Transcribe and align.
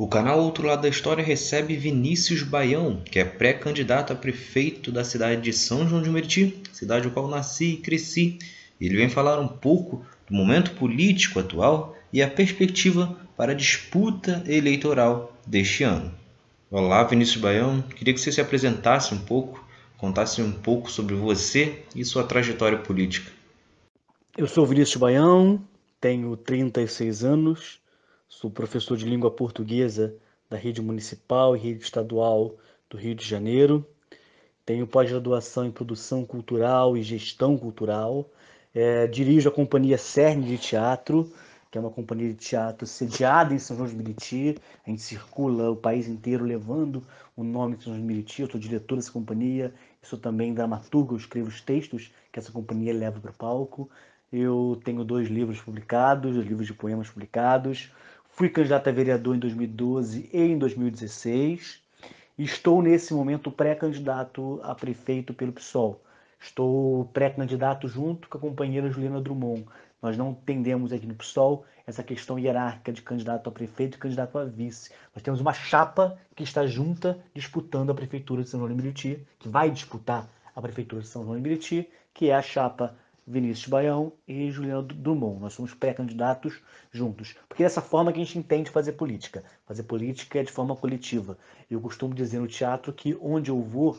O 0.00 0.06
canal 0.06 0.38
Outro 0.38 0.64
Lado 0.64 0.82
da 0.82 0.88
História 0.88 1.24
recebe 1.24 1.74
Vinícius 1.74 2.44
Baião, 2.44 3.02
que 3.04 3.18
é 3.18 3.24
pré-candidato 3.24 4.12
a 4.12 4.16
prefeito 4.16 4.92
da 4.92 5.02
cidade 5.02 5.40
de 5.40 5.52
São 5.52 5.88
João 5.88 6.00
de 6.00 6.08
Meriti, 6.08 6.62
cidade 6.72 7.08
no 7.08 7.12
qual 7.12 7.26
nasci 7.26 7.72
e 7.72 7.76
cresci. 7.78 8.38
Ele 8.80 8.94
vem 8.94 9.08
falar 9.08 9.40
um 9.40 9.48
pouco 9.48 10.06
do 10.30 10.36
momento 10.36 10.70
político 10.76 11.40
atual 11.40 11.96
e 12.12 12.22
a 12.22 12.30
perspectiva 12.30 13.18
para 13.36 13.50
a 13.50 13.56
disputa 13.56 14.40
eleitoral 14.46 15.36
deste 15.44 15.82
ano. 15.82 16.14
Olá, 16.70 17.02
Vinícius 17.02 17.42
Baião. 17.42 17.82
Queria 17.82 18.14
que 18.14 18.20
você 18.20 18.30
se 18.30 18.40
apresentasse 18.40 19.12
um 19.12 19.18
pouco, 19.18 19.66
contasse 19.96 20.40
um 20.40 20.52
pouco 20.52 20.88
sobre 20.88 21.16
você 21.16 21.82
e 21.92 22.04
sua 22.04 22.22
trajetória 22.22 22.78
política. 22.78 23.32
Eu 24.36 24.46
sou 24.46 24.64
Vinícius 24.64 25.00
Baião, 25.00 25.60
tenho 26.00 26.36
36 26.36 27.24
anos, 27.24 27.80
Sou 28.30 28.50
professor 28.50 28.94
de 28.94 29.06
língua 29.06 29.30
portuguesa 29.30 30.14
da 30.50 30.56
rede 30.58 30.82
municipal 30.82 31.56
e 31.56 31.58
rede 31.58 31.82
estadual 31.82 32.56
do 32.88 32.98
Rio 32.98 33.14
de 33.14 33.24
Janeiro. 33.24 33.86
Tenho 34.66 34.86
pós-graduação 34.86 35.64
em 35.64 35.70
produção 35.70 36.26
cultural 36.26 36.94
e 36.94 37.02
gestão 37.02 37.56
cultural. 37.56 38.30
É, 38.74 39.06
dirijo 39.06 39.48
a 39.48 39.52
companhia 39.52 39.96
Cerne 39.96 40.46
de 40.46 40.58
Teatro, 40.58 41.32
que 41.70 41.78
é 41.78 41.80
uma 41.80 41.90
companhia 41.90 42.28
de 42.28 42.34
teatro 42.34 42.86
sediada 42.86 43.54
em 43.54 43.58
São 43.58 43.78
João 43.78 43.88
de 43.88 43.96
Meriti. 43.96 44.56
A 44.86 44.90
gente 44.90 45.00
circula 45.00 45.70
o 45.70 45.76
país 45.76 46.06
inteiro 46.06 46.44
levando 46.44 47.02
o 47.34 47.42
nome 47.42 47.78
de 47.78 47.84
São 47.84 47.94
João 47.94 48.06
de 48.06 48.06
Meriti. 48.06 48.42
Eu 48.42 48.50
sou 48.50 48.60
diretor 48.60 48.96
dessa 48.96 49.10
companhia, 49.10 49.72
eu 50.02 50.08
sou 50.08 50.18
também 50.18 50.52
dramaturgo, 50.52 51.14
eu 51.14 51.18
escrevo 51.18 51.48
os 51.48 51.62
textos 51.62 52.12
que 52.30 52.38
essa 52.38 52.52
companhia 52.52 52.92
leva 52.92 53.18
para 53.18 53.30
o 53.30 53.34
palco. 53.34 53.88
Eu 54.30 54.78
tenho 54.84 55.02
dois 55.02 55.28
livros 55.28 55.58
publicados, 55.62 56.34
dois 56.34 56.46
livros 56.46 56.66
de 56.66 56.74
poemas 56.74 57.08
publicados. 57.08 57.90
Fui 58.38 58.48
candidato 58.48 58.88
a 58.88 58.92
vereador 58.92 59.34
em 59.34 59.40
2012 59.40 60.30
e 60.32 60.38
em 60.40 60.56
2016. 60.56 61.82
Estou 62.38 62.80
nesse 62.80 63.12
momento 63.12 63.50
pré-candidato 63.50 64.60
a 64.62 64.76
prefeito 64.76 65.34
pelo 65.34 65.52
PSOL. 65.52 66.00
Estou 66.38 67.06
pré-candidato 67.06 67.88
junto 67.88 68.28
com 68.28 68.38
a 68.38 68.40
companheira 68.40 68.92
Juliana 68.92 69.20
Drummond. 69.20 69.66
Nós 70.00 70.16
não 70.16 70.30
entendemos 70.30 70.92
aqui 70.92 71.04
no 71.04 71.16
PSOL 71.16 71.64
essa 71.84 72.04
questão 72.04 72.38
hierárquica 72.38 72.92
de 72.92 73.02
candidato 73.02 73.48
a 73.48 73.50
prefeito 73.50 73.96
e 73.96 73.98
candidato 73.98 74.38
a 74.38 74.44
vice. 74.44 74.92
Nós 75.12 75.20
temos 75.20 75.40
uma 75.40 75.52
chapa 75.52 76.16
que 76.36 76.44
está 76.44 76.64
junta 76.64 77.18
disputando 77.34 77.90
a 77.90 77.94
prefeitura 77.94 78.44
de 78.44 78.50
São 78.50 78.60
João 78.60 78.70
de 78.70 78.80
Meriti, 78.80 79.26
que 79.36 79.48
vai 79.48 79.68
disputar 79.68 80.30
a 80.54 80.62
prefeitura 80.62 81.02
de 81.02 81.08
São 81.08 81.24
João 81.24 81.34
de 81.34 81.42
Meriti, 81.42 81.90
que 82.14 82.30
é 82.30 82.36
a 82.36 82.42
chapa 82.42 82.94
Vinícius 83.28 83.68
Baião 83.68 84.12
e 84.26 84.50
Juliano 84.50 84.82
Drummond. 84.82 85.40
Nós 85.40 85.52
somos 85.52 85.74
pré-candidatos 85.74 86.60
juntos. 86.90 87.36
Porque 87.46 87.62
é 87.62 87.66
dessa 87.66 87.82
forma 87.82 88.10
que 88.10 88.20
a 88.20 88.24
gente 88.24 88.38
entende 88.38 88.70
fazer 88.70 88.92
política. 88.92 89.44
Fazer 89.66 89.82
política 89.82 90.38
é 90.38 90.42
de 90.42 90.50
forma 90.50 90.74
coletiva. 90.74 91.36
Eu 91.70 91.80
costumo 91.80 92.14
dizer 92.14 92.40
no 92.40 92.46
teatro 92.46 92.92
que 92.92 93.16
onde 93.20 93.50
eu 93.50 93.60
vou, 93.60 93.98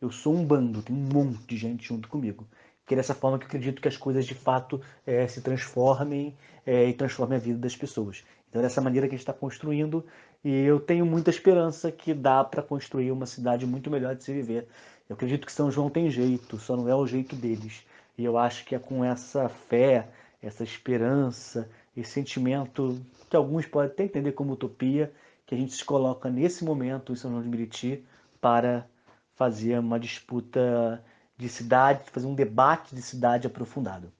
eu 0.00 0.10
sou 0.10 0.34
um 0.34 0.44
bando, 0.44 0.82
tem 0.82 0.94
um 0.94 0.98
monte 0.98 1.46
de 1.46 1.56
gente 1.56 1.88
junto 1.88 2.08
comigo. 2.08 2.46
Que 2.84 2.94
é 2.94 2.98
dessa 2.98 3.14
forma 3.14 3.38
que 3.38 3.44
eu 3.44 3.48
acredito 3.48 3.80
que 3.80 3.88
as 3.88 3.96
coisas 3.96 4.26
de 4.26 4.34
fato 4.34 4.80
é, 5.06 5.26
se 5.26 5.40
transformem 5.40 6.36
é, 6.66 6.88
e 6.88 6.92
transformem 6.92 7.36
a 7.38 7.40
vida 7.40 7.58
das 7.58 7.74
pessoas. 7.74 8.22
Então 8.48 8.60
é 8.60 8.62
dessa 8.62 8.80
maneira 8.80 9.08
que 9.08 9.14
a 9.14 9.16
gente 9.16 9.22
está 9.22 9.32
construindo 9.32 10.04
e 10.44 10.50
eu 10.50 10.78
tenho 10.78 11.04
muita 11.04 11.30
esperança 11.30 11.90
que 11.90 12.14
dá 12.14 12.44
para 12.44 12.62
construir 12.62 13.10
uma 13.10 13.26
cidade 13.26 13.66
muito 13.66 13.90
melhor 13.90 14.14
de 14.14 14.22
se 14.22 14.32
viver. 14.32 14.68
Eu 15.08 15.14
acredito 15.14 15.46
que 15.46 15.52
São 15.52 15.70
João 15.70 15.88
tem 15.88 16.10
jeito, 16.10 16.58
só 16.58 16.76
não 16.76 16.88
é 16.88 16.94
o 16.94 17.06
jeito 17.06 17.34
deles. 17.34 17.84
E 18.18 18.24
eu 18.24 18.38
acho 18.38 18.64
que 18.64 18.74
é 18.74 18.78
com 18.78 19.04
essa 19.04 19.48
fé, 19.48 20.08
essa 20.42 20.64
esperança, 20.64 21.68
esse 21.96 22.10
sentimento 22.10 23.00
que 23.28 23.36
alguns 23.36 23.66
podem 23.66 23.90
até 23.90 24.04
entender 24.04 24.32
como 24.32 24.52
utopia, 24.52 25.12
que 25.44 25.54
a 25.54 25.58
gente 25.58 25.74
se 25.74 25.84
coloca 25.84 26.30
nesse 26.30 26.64
momento 26.64 27.12
em 27.12 27.16
São 27.16 27.30
João 27.30 27.42
de 27.42 27.48
Meriti 27.48 28.04
para 28.40 28.86
fazer 29.34 29.78
uma 29.78 30.00
disputa 30.00 31.02
de 31.36 31.48
cidade, 31.48 32.04
fazer 32.10 32.26
um 32.26 32.34
debate 32.34 32.94
de 32.94 33.02
cidade 33.02 33.46
aprofundado. 33.46 34.10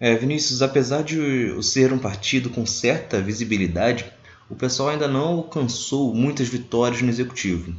É, 0.00 0.14
Vinícius, 0.14 0.62
apesar 0.62 1.02
de 1.02 1.60
ser 1.62 1.92
um 1.92 1.98
partido 1.98 2.48
com 2.50 2.64
certa 2.64 3.20
visibilidade, 3.20 4.10
o 4.48 4.54
pessoal 4.54 4.90
ainda 4.90 5.08
não 5.08 5.38
alcançou 5.38 6.14
muitas 6.14 6.48
vitórias 6.48 7.02
no 7.02 7.08
executivo. 7.08 7.74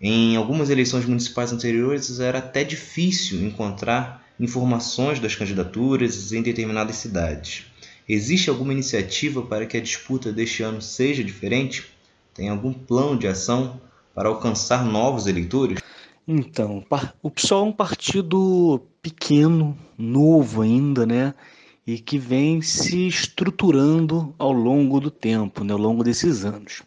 Em 0.00 0.36
algumas 0.36 0.70
eleições 0.70 1.04
municipais 1.06 1.52
anteriores 1.52 2.18
era 2.18 2.38
até 2.38 2.64
difícil 2.64 3.44
encontrar 3.44 4.23
informações 4.38 5.20
das 5.20 5.34
candidaturas 5.34 6.32
em 6.32 6.42
determinadas 6.42 6.96
cidades. 6.96 7.66
Existe 8.08 8.50
alguma 8.50 8.72
iniciativa 8.72 9.42
para 9.42 9.66
que 9.66 9.76
a 9.76 9.80
disputa 9.80 10.32
deste 10.32 10.62
ano 10.62 10.82
seja 10.82 11.24
diferente? 11.24 11.86
Tem 12.34 12.48
algum 12.48 12.72
plano 12.72 13.18
de 13.18 13.26
ação 13.26 13.80
para 14.14 14.28
alcançar 14.28 14.84
novos 14.84 15.26
eleitores? 15.26 15.78
Então, 16.26 16.84
o 17.22 17.30
PSOL 17.30 17.66
é 17.66 17.68
um 17.68 17.72
partido 17.72 18.80
pequeno, 19.00 19.76
novo 19.96 20.62
ainda, 20.62 21.04
né? 21.06 21.34
E 21.86 21.98
que 21.98 22.18
vem 22.18 22.62
se 22.62 23.06
estruturando 23.06 24.34
ao 24.38 24.52
longo 24.52 25.00
do 25.00 25.10
tempo, 25.10 25.62
né? 25.62 25.72
ao 25.72 25.78
longo 25.78 26.02
desses 26.02 26.44
anos. 26.44 26.82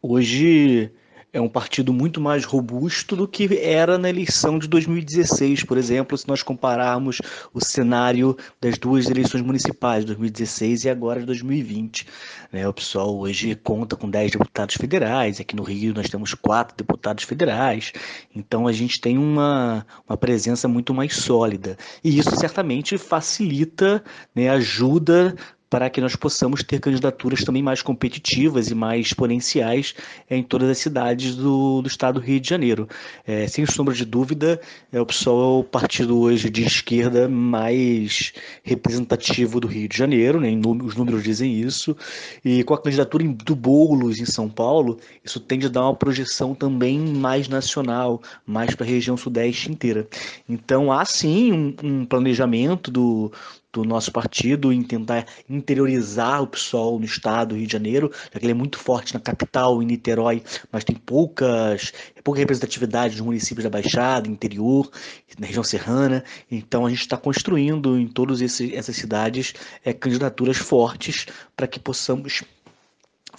Hoje 0.00 0.92
é 1.32 1.40
um 1.40 1.48
partido 1.48 1.92
muito 1.92 2.20
mais 2.20 2.44
robusto 2.44 3.14
do 3.14 3.28
que 3.28 3.58
era 3.58 3.96
na 3.96 4.08
eleição 4.08 4.58
de 4.58 4.66
2016, 4.66 5.64
por 5.64 5.78
exemplo, 5.78 6.16
se 6.18 6.26
nós 6.26 6.42
compararmos 6.42 7.20
o 7.54 7.64
cenário 7.64 8.36
das 8.60 8.76
duas 8.78 9.08
eleições 9.08 9.42
municipais, 9.42 10.04
2016 10.04 10.84
e 10.84 10.90
agora 10.90 11.20
de 11.20 11.26
2020. 11.26 12.06
Né? 12.52 12.66
O 12.66 12.72
PSOL 12.72 13.20
hoje 13.20 13.54
conta 13.54 13.94
com 13.94 14.10
10 14.10 14.32
deputados 14.32 14.74
federais, 14.74 15.40
aqui 15.40 15.54
no 15.54 15.62
Rio 15.62 15.94
nós 15.94 16.08
temos 16.08 16.34
quatro 16.34 16.76
deputados 16.76 17.24
federais, 17.24 17.92
então 18.34 18.66
a 18.66 18.72
gente 18.72 19.00
tem 19.00 19.16
uma, 19.16 19.86
uma 20.08 20.16
presença 20.16 20.66
muito 20.66 20.92
mais 20.92 21.14
sólida. 21.16 21.76
E 22.02 22.18
isso 22.18 22.34
certamente 22.36 22.98
facilita, 22.98 24.02
né, 24.34 24.48
ajuda 24.48 25.36
para 25.70 25.88
que 25.88 26.00
nós 26.00 26.16
possamos 26.16 26.64
ter 26.64 26.80
candidaturas 26.80 27.44
também 27.44 27.62
mais 27.62 27.80
competitivas 27.80 28.68
e 28.68 28.74
mais 28.74 29.06
exponenciais 29.06 29.94
em 30.28 30.42
todas 30.42 30.68
as 30.68 30.78
cidades 30.78 31.36
do, 31.36 31.80
do 31.80 31.86
estado 31.86 32.20
do 32.20 32.26
Rio 32.26 32.40
de 32.40 32.48
Janeiro. 32.48 32.88
É, 33.24 33.46
sem 33.46 33.64
sombra 33.64 33.94
de 33.94 34.04
dúvida, 34.04 34.60
é, 34.92 35.00
o 35.00 35.06
PSOL 35.06 35.40
é 35.40 35.60
o 35.60 35.64
partido 35.64 36.18
hoje 36.18 36.50
de 36.50 36.64
esquerda 36.64 37.28
mais 37.28 38.32
representativo 38.64 39.60
do 39.60 39.68
Rio 39.68 39.88
de 39.88 39.96
Janeiro, 39.96 40.40
né, 40.40 40.50
os 40.82 40.96
números 40.96 41.22
dizem 41.22 41.54
isso, 41.54 41.96
e 42.44 42.64
com 42.64 42.74
a 42.74 42.82
candidatura 42.82 43.24
do 43.28 43.54
Boulos 43.54 44.18
em 44.18 44.26
São 44.26 44.48
Paulo, 44.48 44.98
isso 45.24 45.38
tende 45.38 45.66
a 45.66 45.68
dar 45.68 45.84
uma 45.84 45.94
projeção 45.94 46.54
também 46.54 46.98
mais 46.98 47.48
nacional, 47.48 48.20
mais 48.44 48.74
para 48.74 48.84
a 48.84 48.88
região 48.88 49.16
sudeste 49.16 49.70
inteira. 49.70 50.08
Então 50.48 50.90
há 50.90 51.04
sim 51.04 51.52
um, 51.52 51.74
um 51.82 52.04
planejamento 52.04 52.90
do, 52.90 53.30
do 53.72 53.84
nosso 53.84 54.10
partido 54.10 54.72
em 54.72 54.82
tentar 54.82 55.26
interiorizar 55.48 56.42
o 56.42 56.46
PSOL 56.46 56.98
no 56.98 57.04
estado 57.04 57.50
do 57.50 57.56
Rio 57.56 57.66
de 57.66 57.72
Janeiro, 57.72 58.10
já 58.32 58.38
que 58.38 58.44
ele 58.44 58.52
é 58.52 58.54
muito 58.54 58.78
forte 58.78 59.14
na 59.14 59.20
capital, 59.20 59.82
em 59.82 59.86
Niterói, 59.86 60.42
mas 60.72 60.84
tem 60.84 60.96
poucas, 60.96 61.92
pouca 62.24 62.40
representatividade 62.40 63.16
nos 63.16 63.24
municípios 63.24 63.64
da 63.64 63.70
Baixada, 63.70 64.28
interior, 64.28 64.90
na 65.38 65.46
região 65.46 65.64
serrana. 65.64 66.24
Então 66.50 66.84
a 66.84 66.90
gente 66.90 67.00
está 67.00 67.16
construindo 67.16 67.98
em 67.98 68.06
todas 68.06 68.42
essas 68.42 68.96
cidades 68.96 69.54
é, 69.84 69.92
candidaturas 69.92 70.56
fortes 70.56 71.26
para 71.56 71.66
que 71.66 71.78
possamos 71.78 72.42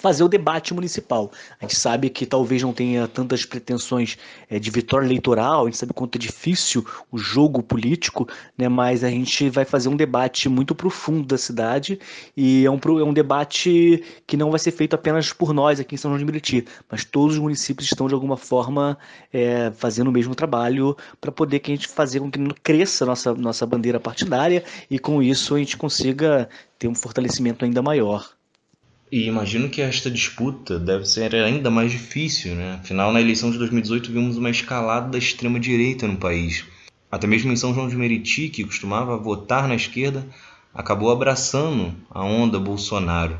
fazer 0.02 0.24
o 0.24 0.28
debate 0.28 0.74
municipal. 0.74 1.32
A 1.60 1.64
gente 1.64 1.76
sabe 1.76 2.10
que 2.10 2.26
talvez 2.26 2.64
não 2.64 2.74
tenha 2.74 3.08
tantas 3.08 3.46
pretensões 3.46 4.18
é, 4.50 4.58
de 4.58 4.72
vitória 4.72 5.06
eleitoral, 5.06 5.62
a 5.62 5.66
gente 5.66 5.78
sabe 5.78 5.94
quanto 5.94 6.16
é 6.16 6.20
difícil 6.20 6.84
o 7.12 7.18
jogo 7.20 7.62
político, 7.62 8.28
né, 8.58 8.68
mas 8.68 9.04
a 9.04 9.10
gente 9.10 9.48
vai 9.50 9.64
fazer 9.64 9.90
um 9.90 9.96
debate 9.96 10.50
muito 10.50 10.74
profundo 10.74 11.28
da 11.28 11.38
cidade 11.38 12.00
e 12.36 12.66
é 12.66 12.72
um, 12.72 12.80
é 13.00 13.04
um 13.04 13.14
debate 13.14 14.04
que 14.26 14.36
não 14.36 14.50
vai 14.50 14.60
ser 14.60 14.72
feito 14.72 14.96
apenas 14.96 15.32
por 15.32 15.54
nós 15.54 15.80
aqui 15.80 15.94
em 15.94 15.98
São 15.98 16.10
João 16.10 16.18
de 16.18 16.26
Meriti, 16.26 16.66
mas 16.90 17.06
todos 17.06 17.36
os 17.36 17.42
municípios 17.42 17.88
estão 17.88 18.08
de 18.08 18.16
alguma 18.16 18.38
forma 18.38 18.98
é, 19.32 19.72
fazendo 19.72 20.08
o 20.08 20.12
mesmo 20.12 20.34
trabalho 20.34 20.98
para 21.20 21.32
poder 21.32 21.60
que 21.60 21.72
a 21.72 21.76
gente 21.76 21.88
fazer 21.88 22.20
com 22.20 22.32
que 22.32 22.40
cresça 22.64 23.06
nossa, 23.06 23.36
nossa 23.36 23.68
bandeira 23.68 24.00
partidária 24.00 24.64
e 24.90 24.98
com 24.98 25.22
isso 25.22 25.54
a 25.54 25.60
gente 25.60 25.78
consiga 25.78 26.50
ter 26.80 26.88
um 26.88 26.96
fortalecimento 26.96 27.64
ainda 27.64 27.84
maior. 27.84 28.41
E 29.12 29.28
imagino 29.28 29.68
que 29.68 29.82
esta 29.82 30.10
disputa 30.10 30.80
deve 30.80 31.06
ser 31.06 31.36
ainda 31.36 31.70
mais 31.70 31.92
difícil, 31.92 32.56
né? 32.56 32.80
Afinal, 32.82 33.12
na 33.12 33.20
eleição 33.20 33.52
de 33.52 33.58
2018 33.58 34.10
vimos 34.10 34.38
uma 34.38 34.50
escalada 34.50 35.10
da 35.10 35.18
extrema-direita 35.18 36.08
no 36.08 36.16
país. 36.16 36.64
Até 37.12 37.28
mesmo 37.28 37.52
em 37.52 37.58
São 37.58 37.74
João 37.74 37.90
de 37.90 37.98
Meriti, 37.98 38.48
que 38.48 38.64
costumava 38.64 39.18
votar 39.18 39.68
na 39.68 39.76
esquerda, 39.76 40.26
acabou 40.74 41.12
abraçando 41.12 41.94
a 42.10 42.24
onda 42.24 42.58
Bolsonaro. 42.58 43.38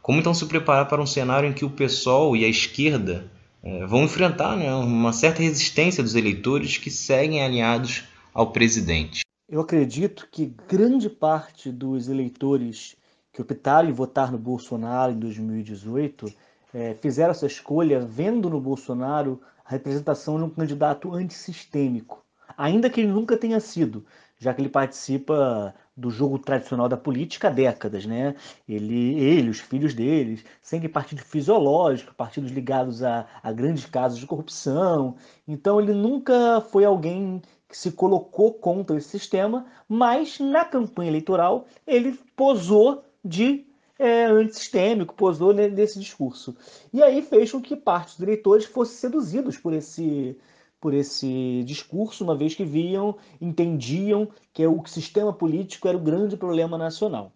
Como 0.00 0.18
então 0.18 0.32
se 0.32 0.46
preparar 0.46 0.88
para 0.88 1.02
um 1.02 1.06
cenário 1.06 1.46
em 1.46 1.52
que 1.52 1.64
o 1.66 1.70
PSOL 1.70 2.34
e 2.34 2.46
a 2.46 2.48
esquerda 2.48 3.30
é, 3.62 3.84
vão 3.84 4.04
enfrentar 4.04 4.56
né, 4.56 4.74
uma 4.74 5.12
certa 5.12 5.42
resistência 5.42 6.02
dos 6.02 6.14
eleitores 6.14 6.78
que 6.78 6.90
seguem 6.90 7.44
alinhados 7.44 8.04
ao 8.32 8.50
presidente? 8.50 9.20
Eu 9.46 9.60
acredito 9.60 10.26
que 10.32 10.54
grande 10.66 11.10
parte 11.10 11.70
dos 11.70 12.08
eleitores 12.08 12.96
que 13.32 13.40
optaram 13.40 13.88
em 13.88 13.92
votar 13.92 14.30
no 14.30 14.38
Bolsonaro 14.38 15.12
em 15.12 15.18
2018 15.18 16.32
é, 16.74 16.94
fizeram 16.94 17.30
essa 17.30 17.46
escolha 17.46 18.00
vendo 18.00 18.48
no 18.50 18.60
Bolsonaro 18.60 19.40
a 19.64 19.70
representação 19.70 20.36
de 20.36 20.44
um 20.44 20.50
candidato 20.50 21.12
antissistêmico, 21.12 22.22
ainda 22.56 22.90
que 22.90 23.00
ele 23.00 23.12
nunca 23.12 23.36
tenha 23.36 23.60
sido, 23.60 24.04
já 24.38 24.52
que 24.52 24.60
ele 24.60 24.68
participa 24.68 25.74
do 25.96 26.10
jogo 26.10 26.38
tradicional 26.38 26.88
da 26.88 26.96
política 26.96 27.48
há 27.48 27.50
décadas, 27.50 28.06
né? 28.06 28.34
Ele, 28.68 29.14
ele 29.20 29.50
os 29.50 29.60
filhos 29.60 29.94
deles, 29.94 30.44
sempre 30.60 30.88
partido 30.88 31.22
fisiológico, 31.22 32.14
partidos 32.14 32.50
ligados 32.50 33.02
a, 33.02 33.26
a 33.42 33.52
grandes 33.52 33.84
casos 33.84 34.18
de 34.18 34.26
corrupção. 34.26 35.16
Então 35.46 35.80
ele 35.80 35.92
nunca 35.92 36.60
foi 36.60 36.84
alguém 36.84 37.42
que 37.68 37.76
se 37.76 37.92
colocou 37.92 38.52
contra 38.54 38.96
esse 38.96 39.08
sistema, 39.08 39.66
mas 39.88 40.40
na 40.40 40.64
campanha 40.64 41.10
eleitoral 41.10 41.66
ele 41.86 42.18
posou 42.34 43.04
de 43.24 43.66
é, 43.98 44.24
antissistêmico, 44.24 45.14
posou 45.14 45.52
nesse 45.52 45.98
discurso. 45.98 46.56
E 46.92 47.02
aí 47.02 47.22
fez 47.22 47.52
com 47.52 47.60
que 47.60 47.76
parte 47.76 48.16
dos 48.16 48.22
eleitores 48.22 48.64
fossem 48.64 48.96
seduzidos 48.96 49.56
por 49.56 49.72
esse, 49.72 50.36
por 50.80 50.92
esse 50.92 51.62
discurso, 51.64 52.24
uma 52.24 52.36
vez 52.36 52.54
que 52.54 52.64
viam, 52.64 53.16
entendiam 53.40 54.28
que 54.52 54.66
o 54.66 54.84
sistema 54.86 55.32
político 55.32 55.86
era 55.86 55.96
o 55.96 56.00
grande 56.00 56.36
problema 56.36 56.76
nacional. 56.76 57.32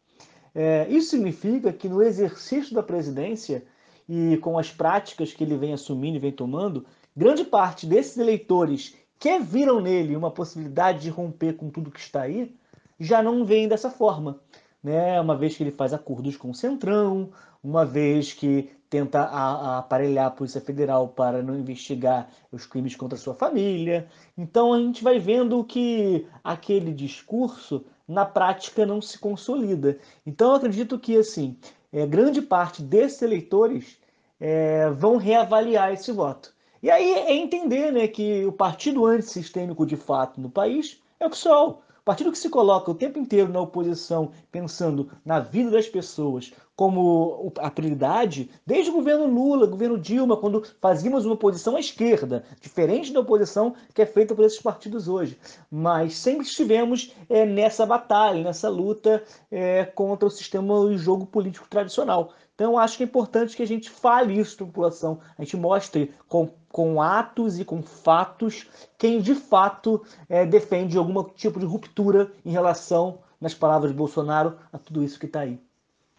É, 0.54 0.88
isso 0.88 1.10
significa 1.10 1.72
que 1.72 1.88
no 1.88 2.02
exercício 2.02 2.74
da 2.74 2.82
presidência 2.82 3.64
e 4.08 4.36
com 4.38 4.58
as 4.58 4.70
práticas 4.70 5.32
que 5.32 5.44
ele 5.44 5.56
vem 5.56 5.72
assumindo 5.72 6.16
e 6.16 6.20
vem 6.20 6.32
tomando, 6.32 6.86
grande 7.14 7.44
parte 7.44 7.86
desses 7.86 8.16
eleitores 8.16 8.94
que 9.18 9.38
viram 9.38 9.80
nele 9.80 10.16
uma 10.16 10.30
possibilidade 10.30 11.00
de 11.00 11.10
romper 11.10 11.54
com 11.54 11.70
tudo 11.70 11.90
que 11.90 12.00
está 12.00 12.22
aí, 12.22 12.54
já 12.98 13.22
não 13.22 13.44
veem 13.44 13.68
dessa 13.68 13.90
forma. 13.90 14.40
Né? 14.82 15.20
Uma 15.20 15.36
vez 15.36 15.56
que 15.56 15.62
ele 15.62 15.72
faz 15.72 15.92
acordos 15.92 16.36
com 16.36 16.50
o 16.50 16.54
Centrão, 16.54 17.30
uma 17.62 17.84
vez 17.84 18.32
que 18.32 18.70
tenta 18.88 19.20
a, 19.20 19.50
a 19.74 19.78
aparelhar 19.78 20.26
a 20.26 20.30
Polícia 20.30 20.60
Federal 20.60 21.08
para 21.08 21.42
não 21.42 21.58
investigar 21.58 22.28
os 22.52 22.66
crimes 22.66 22.94
contra 22.94 23.18
sua 23.18 23.34
família. 23.34 24.08
Então 24.38 24.72
a 24.72 24.78
gente 24.78 25.02
vai 25.02 25.18
vendo 25.18 25.62
que 25.64 26.26
aquele 26.44 26.92
discurso 26.92 27.84
na 28.06 28.24
prática 28.24 28.86
não 28.86 29.02
se 29.02 29.18
consolida. 29.18 29.98
Então 30.24 30.50
eu 30.50 30.54
acredito 30.56 30.98
que 30.98 31.16
assim 31.16 31.56
é, 31.92 32.06
grande 32.06 32.40
parte 32.40 32.82
desses 32.82 33.22
eleitores 33.22 33.98
é, 34.38 34.90
vão 34.90 35.16
reavaliar 35.16 35.92
esse 35.92 36.12
voto. 36.12 36.54
E 36.82 36.90
aí 36.90 37.14
é 37.14 37.34
entender 37.34 37.90
né, 37.90 38.06
que 38.06 38.44
o 38.44 38.52
partido 38.52 39.06
antissistêmico 39.06 39.84
de 39.84 39.96
fato 39.96 40.40
no 40.40 40.50
país 40.50 41.02
é 41.18 41.26
o 41.26 41.30
PSOL. 41.30 41.82
Partido 42.06 42.30
que 42.30 42.38
se 42.38 42.48
coloca 42.48 42.88
o 42.88 42.94
tempo 42.94 43.18
inteiro 43.18 43.52
na 43.52 43.60
oposição, 43.60 44.30
pensando 44.52 45.10
na 45.24 45.40
vida 45.40 45.72
das 45.72 45.88
pessoas, 45.88 46.52
como 46.76 47.52
a 47.58 47.68
prioridade 47.68 48.48
desde 48.64 48.92
o 48.92 48.94
governo 48.94 49.26
Lula, 49.26 49.66
governo 49.66 49.98
Dilma, 49.98 50.36
quando 50.36 50.62
fazíamos 50.80 51.24
uma 51.24 51.34
oposição 51.34 51.74
à 51.74 51.80
esquerda, 51.80 52.44
diferente 52.60 53.12
da 53.12 53.18
oposição 53.18 53.74
que 53.92 54.02
é 54.02 54.06
feita 54.06 54.36
por 54.36 54.44
esses 54.44 54.62
partidos 54.62 55.08
hoje. 55.08 55.36
Mas 55.68 56.14
sempre 56.14 56.46
estivemos 56.46 57.12
é, 57.28 57.44
nessa 57.44 57.84
batalha, 57.84 58.44
nessa 58.44 58.68
luta 58.68 59.24
é, 59.50 59.84
contra 59.84 60.28
o 60.28 60.30
sistema 60.30 60.74
e 60.92 60.96
jogo 60.96 61.26
político 61.26 61.66
tradicional. 61.68 62.32
Então, 62.56 62.78
acho 62.78 62.96
que 62.96 63.02
é 63.02 63.06
importante 63.06 63.54
que 63.54 63.62
a 63.62 63.66
gente 63.66 63.90
fale 63.90 64.40
isso 64.40 64.56
para 64.56 64.64
a 64.64 64.68
população, 64.68 65.20
a 65.38 65.42
gente 65.42 65.58
mostre 65.58 66.10
com, 66.26 66.50
com 66.70 67.02
atos 67.02 67.60
e 67.60 67.66
com 67.66 67.82
fatos 67.82 68.66
quem 68.96 69.20
de 69.20 69.34
fato 69.34 70.02
é, 70.26 70.46
defende 70.46 70.96
algum 70.96 71.22
tipo 71.22 71.60
de 71.60 71.66
ruptura 71.66 72.32
em 72.46 72.50
relação, 72.50 73.18
nas 73.38 73.52
palavras 73.52 73.90
de 73.90 73.96
Bolsonaro, 73.96 74.56
a 74.72 74.78
tudo 74.78 75.04
isso 75.04 75.20
que 75.20 75.26
está 75.26 75.40
aí. 75.40 75.58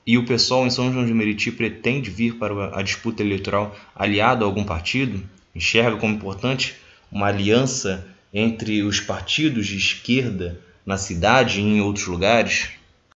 E 0.05 0.15
o 0.15 0.27
pessoal 0.27 0.67
em 0.67 0.69
São 0.69 0.93
João 0.93 1.07
de 1.07 1.13
Meriti 1.13 1.51
pretende 1.51 2.11
vir 2.11 2.35
para 2.37 2.77
a 2.77 2.83
disputa 2.83 3.23
eleitoral 3.23 3.75
aliado 3.95 4.45
a 4.45 4.47
algum 4.47 4.63
partido? 4.63 5.27
Enxerga 5.55 5.97
como 5.97 6.13
importante 6.13 6.75
uma 7.11 7.25
aliança 7.25 8.07
entre 8.31 8.83
os 8.83 8.99
partidos 8.99 9.65
de 9.65 9.75
esquerda 9.75 10.61
na 10.85 10.97
cidade 10.97 11.59
e 11.59 11.63
em 11.63 11.81
outros 11.81 12.05
lugares? 12.05 12.76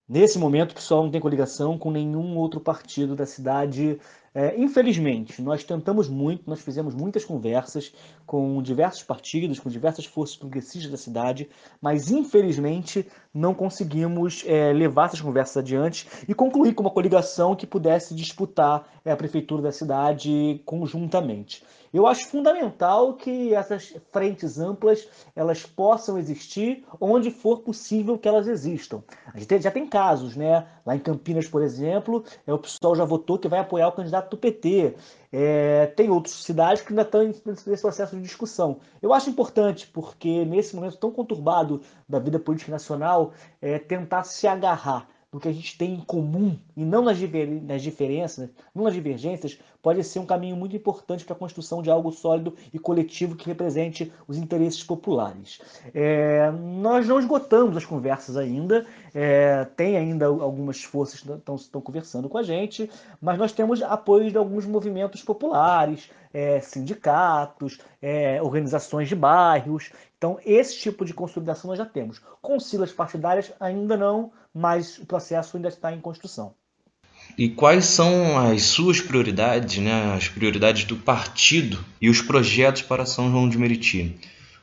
Nesse 0.09 0.39
momento, 0.39 0.73
o 0.73 0.75
pessoal 0.75 1.03
não 1.03 1.11
tem 1.11 1.21
coligação 1.21 1.77
com 1.79 1.91
nenhum 1.91 2.37
outro 2.39 2.61
partido 2.61 3.15
da 3.15 3.27
cidade 3.27 4.01
é, 4.39 4.55
infelizmente, 4.57 5.43
nós 5.43 5.65
tentamos 5.65 6.09
muito, 6.09 6.49
nós 6.49 6.61
fizemos 6.61 6.95
muitas 6.95 7.25
conversas 7.25 7.93
com 8.25 8.63
diversos 8.63 9.03
partidos, 9.03 9.59
com 9.59 9.69
diversas 9.69 10.05
forças 10.05 10.37
progressistas 10.37 10.89
da 10.89 10.97
cidade, 10.97 11.49
mas 11.83 12.13
infelizmente 12.13 13.05
não 13.35 13.53
conseguimos 13.53 14.45
é, 14.47 14.73
levar 14.73 15.07
essas 15.07 15.21
conversas 15.21 15.57
adiante 15.57 16.07
e 16.29 16.35
concluir 16.35 16.73
com 16.73 16.85
uma 16.85 16.91
coligação 16.93 17.57
que 17.57 17.67
pudesse 17.67 18.15
disputar 18.15 18.87
é, 19.05 19.11
a 19.11 19.17
prefeitura 19.17 19.61
da 19.61 19.73
cidade 19.73 20.63
conjuntamente. 20.65 21.65
Eu 21.93 22.07
acho 22.07 22.29
fundamental 22.29 23.15
que 23.15 23.55
essas 23.55 23.95
frentes 24.13 24.59
amplas 24.59 25.09
elas 25.35 25.65
possam 25.65 26.19
existir 26.19 26.85
onde 27.01 27.31
for 27.31 27.61
possível 27.61 28.19
que 28.19 28.29
elas 28.29 28.47
existam. 28.47 29.03
A 29.33 29.39
gente 29.39 29.61
já 29.63 29.71
tem 29.71 29.87
casos, 29.87 30.37
né? 30.37 30.67
Lá 30.85 30.95
em 30.95 30.99
Campinas, 30.99 31.49
por 31.49 31.63
exemplo, 31.63 32.25
é, 32.47 32.53
o 32.53 32.59
pessoal 32.59 32.95
já 32.95 33.05
votou 33.05 33.39
que 33.39 33.49
vai 33.49 33.61
apoiar 33.61 33.89
o 33.89 33.93
candidato 33.93 34.28
do 34.31 34.37
PT. 34.37 34.95
É, 35.33 35.87
tem 35.87 36.09
outras 36.11 36.35
cidades 36.35 36.83
que 36.83 36.93
ainda 36.93 37.03
estão 37.03 37.23
nesse 37.23 37.83
processo 37.83 38.17
de 38.17 38.23
discussão. 38.23 38.79
Eu 39.03 39.13
acho 39.13 39.29
importante, 39.31 39.87
porque 39.87 40.45
nesse 40.45 40.75
momento 40.75 40.97
tão 40.97 41.11
conturbado 41.11 41.83
da 42.09 42.19
vida 42.19 42.39
política 42.39 42.71
nacional, 42.71 43.33
é, 43.61 43.79
tentar 43.79 44.25
se 44.25 44.47
agarrar 44.47 45.09
no 45.33 45.39
que 45.39 45.49
a 45.49 45.53
gente 45.53 45.77
tem 45.77 45.95
em 45.95 46.01
comum 46.01 46.59
e 46.75 46.85
não 46.85 47.03
nas, 47.03 47.19
nas 47.63 47.83
diferenças, 47.83 48.49
não 48.75 48.85
nas 48.85 48.95
divergências, 48.95 49.59
pode 49.83 50.03
ser 50.03 50.19
um 50.19 50.27
caminho 50.27 50.57
muito 50.57 50.75
importante 50.75 51.25
para 51.25 51.35
a 51.35 51.39
construção 51.39 51.83
de 51.83 51.91
algo 51.91 52.11
sólido 52.11 52.55
e 52.73 52.79
coletivo 52.79 53.37
que 53.37 53.47
represente 53.47 54.11
os 54.27 54.39
interesses 54.39 54.83
populares. 54.83 55.61
É, 55.93 56.51
nós 56.51 57.07
não 57.07 57.19
esgotamos 57.19 57.77
as 57.77 57.85
conversas 57.85 58.37
ainda, 58.37 58.87
é, 59.15 59.65
tem 59.77 59.97
ainda 59.97 60.27
algumas 60.27 60.83
forças 60.83 61.21
que 61.21 61.31
estão, 61.31 61.81
conversando 61.81 62.29
com 62.29 62.39
a 62.39 62.43
gente, 62.43 62.91
mas 63.21 63.39
nós 63.39 63.53
temos 63.53 63.83
apoio 63.83 64.31
de 64.31 64.37
alguns 64.37 64.67
movimentos 64.67 65.23
populares, 65.23 66.11
é, 66.33 66.61
sindicatos, 66.61 67.79
é, 68.01 68.41
organizações 68.43 69.09
de 69.09 69.15
bairros. 69.15 69.91
Então, 70.17 70.39
esse 70.45 70.79
tipo 70.79 71.05
de 71.05 71.15
consolidação 71.15 71.69
nós 71.69 71.79
já 71.79 71.87
temos. 71.87 72.21
Com 72.41 72.59
siglas 72.59 72.93
partidárias, 72.93 73.53
ainda 73.59 73.97
não, 73.97 74.33
mas 74.53 74.99
o 74.99 75.07
processo 75.07 75.57
ainda 75.57 75.69
está 75.69 75.93
em 75.93 76.01
construção. 76.01 76.55
E 77.37 77.49
quais 77.49 77.85
são 77.85 78.39
as 78.39 78.63
suas 78.63 79.01
prioridades, 79.01 79.79
né, 79.79 80.15
as 80.15 80.29
prioridades 80.29 80.85
do 80.85 80.97
partido 80.97 81.79
e 82.01 82.09
os 82.09 82.23
projetos 82.23 82.83
para 82.83 83.07
São 83.07 83.31
João 83.31 83.49
de 83.49 83.59
Meriti? 83.59 84.19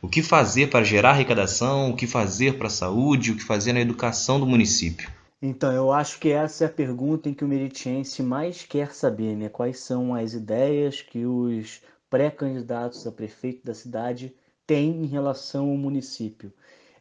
O 0.05 0.07
que 0.07 0.21
fazer 0.21 0.69
para 0.69 0.85
gerar 0.85 1.09
arrecadação, 1.09 1.89
o 1.89 1.95
que 1.95 2.05
fazer 2.05 2.59
para 2.59 2.67
a 2.67 2.69
saúde, 2.69 3.31
o 3.31 3.35
que 3.35 3.41
fazer 3.41 3.74
na 3.74 3.81
educação 3.81 4.39
do 4.39 4.45
município? 4.45 5.09
Então, 5.41 5.71
eu 5.71 5.91
acho 5.91 6.19
que 6.19 6.29
essa 6.29 6.63
é 6.63 6.67
a 6.67 6.69
pergunta 6.69 7.27
em 7.27 7.33
que 7.33 7.43
o 7.43 7.47
meritiense 7.47 8.21
mais 8.21 8.62
quer 8.62 8.93
saber, 8.93 9.35
né? 9.35 9.50
Quais 9.50 9.79
são 9.79 10.13
as 10.13 10.35
ideias 10.35 11.01
que 11.01 11.25
os 11.25 11.81
pré-candidatos 12.07 13.07
a 13.07 13.12
prefeito 13.12 13.65
da 13.65 13.74
cidade 13.74 14.31
têm 14.67 15.03
em 15.03 15.07
relação 15.07 15.71
ao 15.71 15.75
município? 15.75 16.53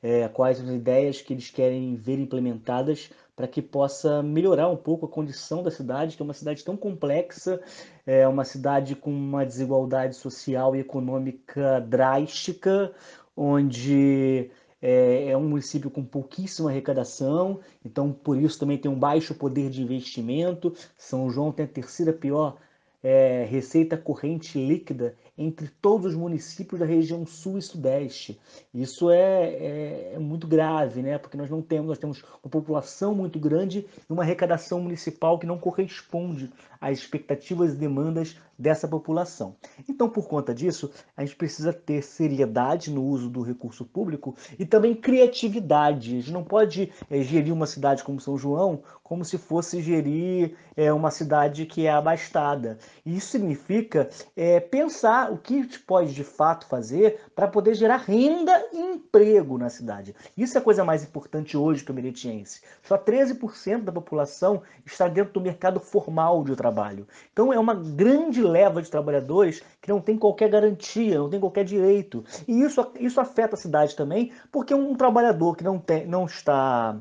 É, 0.02 0.26
quais 0.28 0.58
as 0.58 0.70
ideias 0.70 1.20
que 1.20 1.34
eles 1.34 1.50
querem 1.50 1.94
ver 1.96 2.18
implementadas 2.18 3.10
para 3.36 3.48
que 3.48 3.60
possa 3.60 4.22
melhorar 4.22 4.68
um 4.68 4.76
pouco 4.76 5.06
a 5.06 5.08
condição 5.08 5.62
da 5.62 5.70
cidade, 5.70 6.16
que 6.16 6.22
é 6.22 6.24
uma 6.24 6.34
cidade 6.34 6.64
tão 6.64 6.76
complexa, 6.76 7.60
é 8.06 8.26
uma 8.28 8.44
cidade 8.44 8.94
com 8.94 9.10
uma 9.10 9.44
desigualdade 9.44 10.16
social 10.16 10.76
e 10.76 10.80
econômica 10.80 11.80
drástica, 11.80 12.92
onde 13.36 14.50
é, 14.80 15.30
é 15.30 15.36
um 15.36 15.48
município 15.48 15.90
com 15.90 16.04
pouquíssima 16.04 16.70
arrecadação, 16.70 17.60
então 17.84 18.12
por 18.12 18.36
isso 18.36 18.58
também 18.58 18.78
tem 18.78 18.90
um 18.90 18.98
baixo 18.98 19.34
poder 19.34 19.70
de 19.70 19.82
investimento. 19.82 20.72
São 20.96 21.30
João 21.30 21.50
tem 21.50 21.64
a 21.64 21.68
terceira 21.68 22.12
pior 22.12 22.56
é, 23.02 23.44
receita 23.50 23.96
corrente 23.96 24.58
líquida 24.58 25.14
entre 25.36 25.68
todos 25.80 26.12
os 26.12 26.14
municípios 26.14 26.78
da 26.78 26.86
região 26.86 27.26
sul 27.26 27.58
e 27.58 27.62
sudeste. 27.62 28.40
Isso 28.72 29.10
é, 29.10 29.44
é, 29.44 30.12
é, 30.14 30.18
muito 30.18 30.46
grave, 30.46 31.02
né? 31.02 31.18
porque 31.18 31.36
nós 31.36 31.50
não 31.50 31.60
temos, 31.60 31.88
nós 31.88 31.98
temos 31.98 32.24
uma 32.42 32.50
população 32.50 33.14
muito 33.14 33.38
grande 33.38 33.86
e 34.08 34.12
uma 34.12 34.22
arrecadação 34.22 34.80
municipal 34.80 35.38
que 35.38 35.46
não 35.46 35.58
corresponde 35.58 36.52
às 36.80 36.98
expectativas 36.98 37.72
e 37.72 37.76
demandas 37.76 38.36
dessa 38.58 38.86
população. 38.86 39.56
Então, 39.88 40.08
por 40.08 40.28
conta 40.28 40.54
disso, 40.54 40.90
a 41.16 41.24
gente 41.24 41.36
precisa 41.36 41.72
ter 41.72 42.02
seriedade 42.02 42.90
no 42.90 43.02
uso 43.02 43.28
do 43.28 43.42
recurso 43.42 43.84
público 43.84 44.36
e 44.58 44.66
também 44.66 44.94
criatividade. 44.94 46.12
A 46.12 46.20
gente 46.20 46.32
não 46.32 46.44
pode 46.44 46.92
é, 47.10 47.20
gerir 47.22 47.52
uma 47.52 47.66
cidade 47.66 48.04
como 48.04 48.20
São 48.20 48.36
João 48.36 48.82
como 49.02 49.22
se 49.22 49.36
fosse 49.36 49.82
gerir 49.82 50.56
é, 50.74 50.90
uma 50.90 51.10
cidade 51.10 51.66
que 51.66 51.86
é 51.86 51.90
abastada. 51.90 52.78
E 53.04 53.14
isso 53.16 53.28
significa 53.28 54.08
é, 54.34 54.58
pensar 54.58 55.30
o 55.30 55.36
que 55.36 55.58
a 55.58 55.62
gente 55.62 55.78
pode 55.80 56.14
de 56.14 56.24
fato 56.24 56.66
fazer 56.66 57.20
para 57.34 57.46
poder 57.46 57.74
gerar 57.74 57.98
renda 57.98 58.66
e 58.72 58.78
emprego 58.78 59.58
na 59.58 59.68
cidade. 59.68 60.14
Isso 60.34 60.56
é 60.56 60.60
a 60.60 60.64
coisa 60.64 60.84
mais 60.84 61.04
importante 61.04 61.54
hoje 61.54 61.84
para 61.84 61.92
o 61.92 61.94
meretiense. 61.94 62.62
Só 62.82 62.96
13% 62.96 63.82
da 63.82 63.92
população 63.92 64.62
está 64.86 65.06
dentro 65.06 65.34
do 65.34 65.40
mercado 65.40 65.78
formal 65.78 66.42
de 66.42 66.56
trabalho 66.56 66.74
trabalho. 66.74 67.06
Então 67.32 67.52
é 67.52 67.58
uma 67.58 67.74
grande 67.74 68.43
leva 68.44 68.80
de 68.80 68.90
trabalhadores 68.90 69.62
que 69.80 69.88
não 69.88 70.00
tem 70.00 70.16
qualquer 70.16 70.48
garantia, 70.48 71.18
não 71.18 71.28
tem 71.28 71.40
qualquer 71.40 71.64
direito. 71.64 72.24
E 72.46 72.62
isso, 72.62 72.86
isso 73.00 73.20
afeta 73.20 73.54
a 73.54 73.58
cidade 73.58 73.96
também, 73.96 74.32
porque 74.52 74.74
um 74.74 74.94
trabalhador 74.94 75.56
que 75.56 75.64
não, 75.64 75.78
tem, 75.78 76.06
não 76.06 76.26
está 76.26 76.96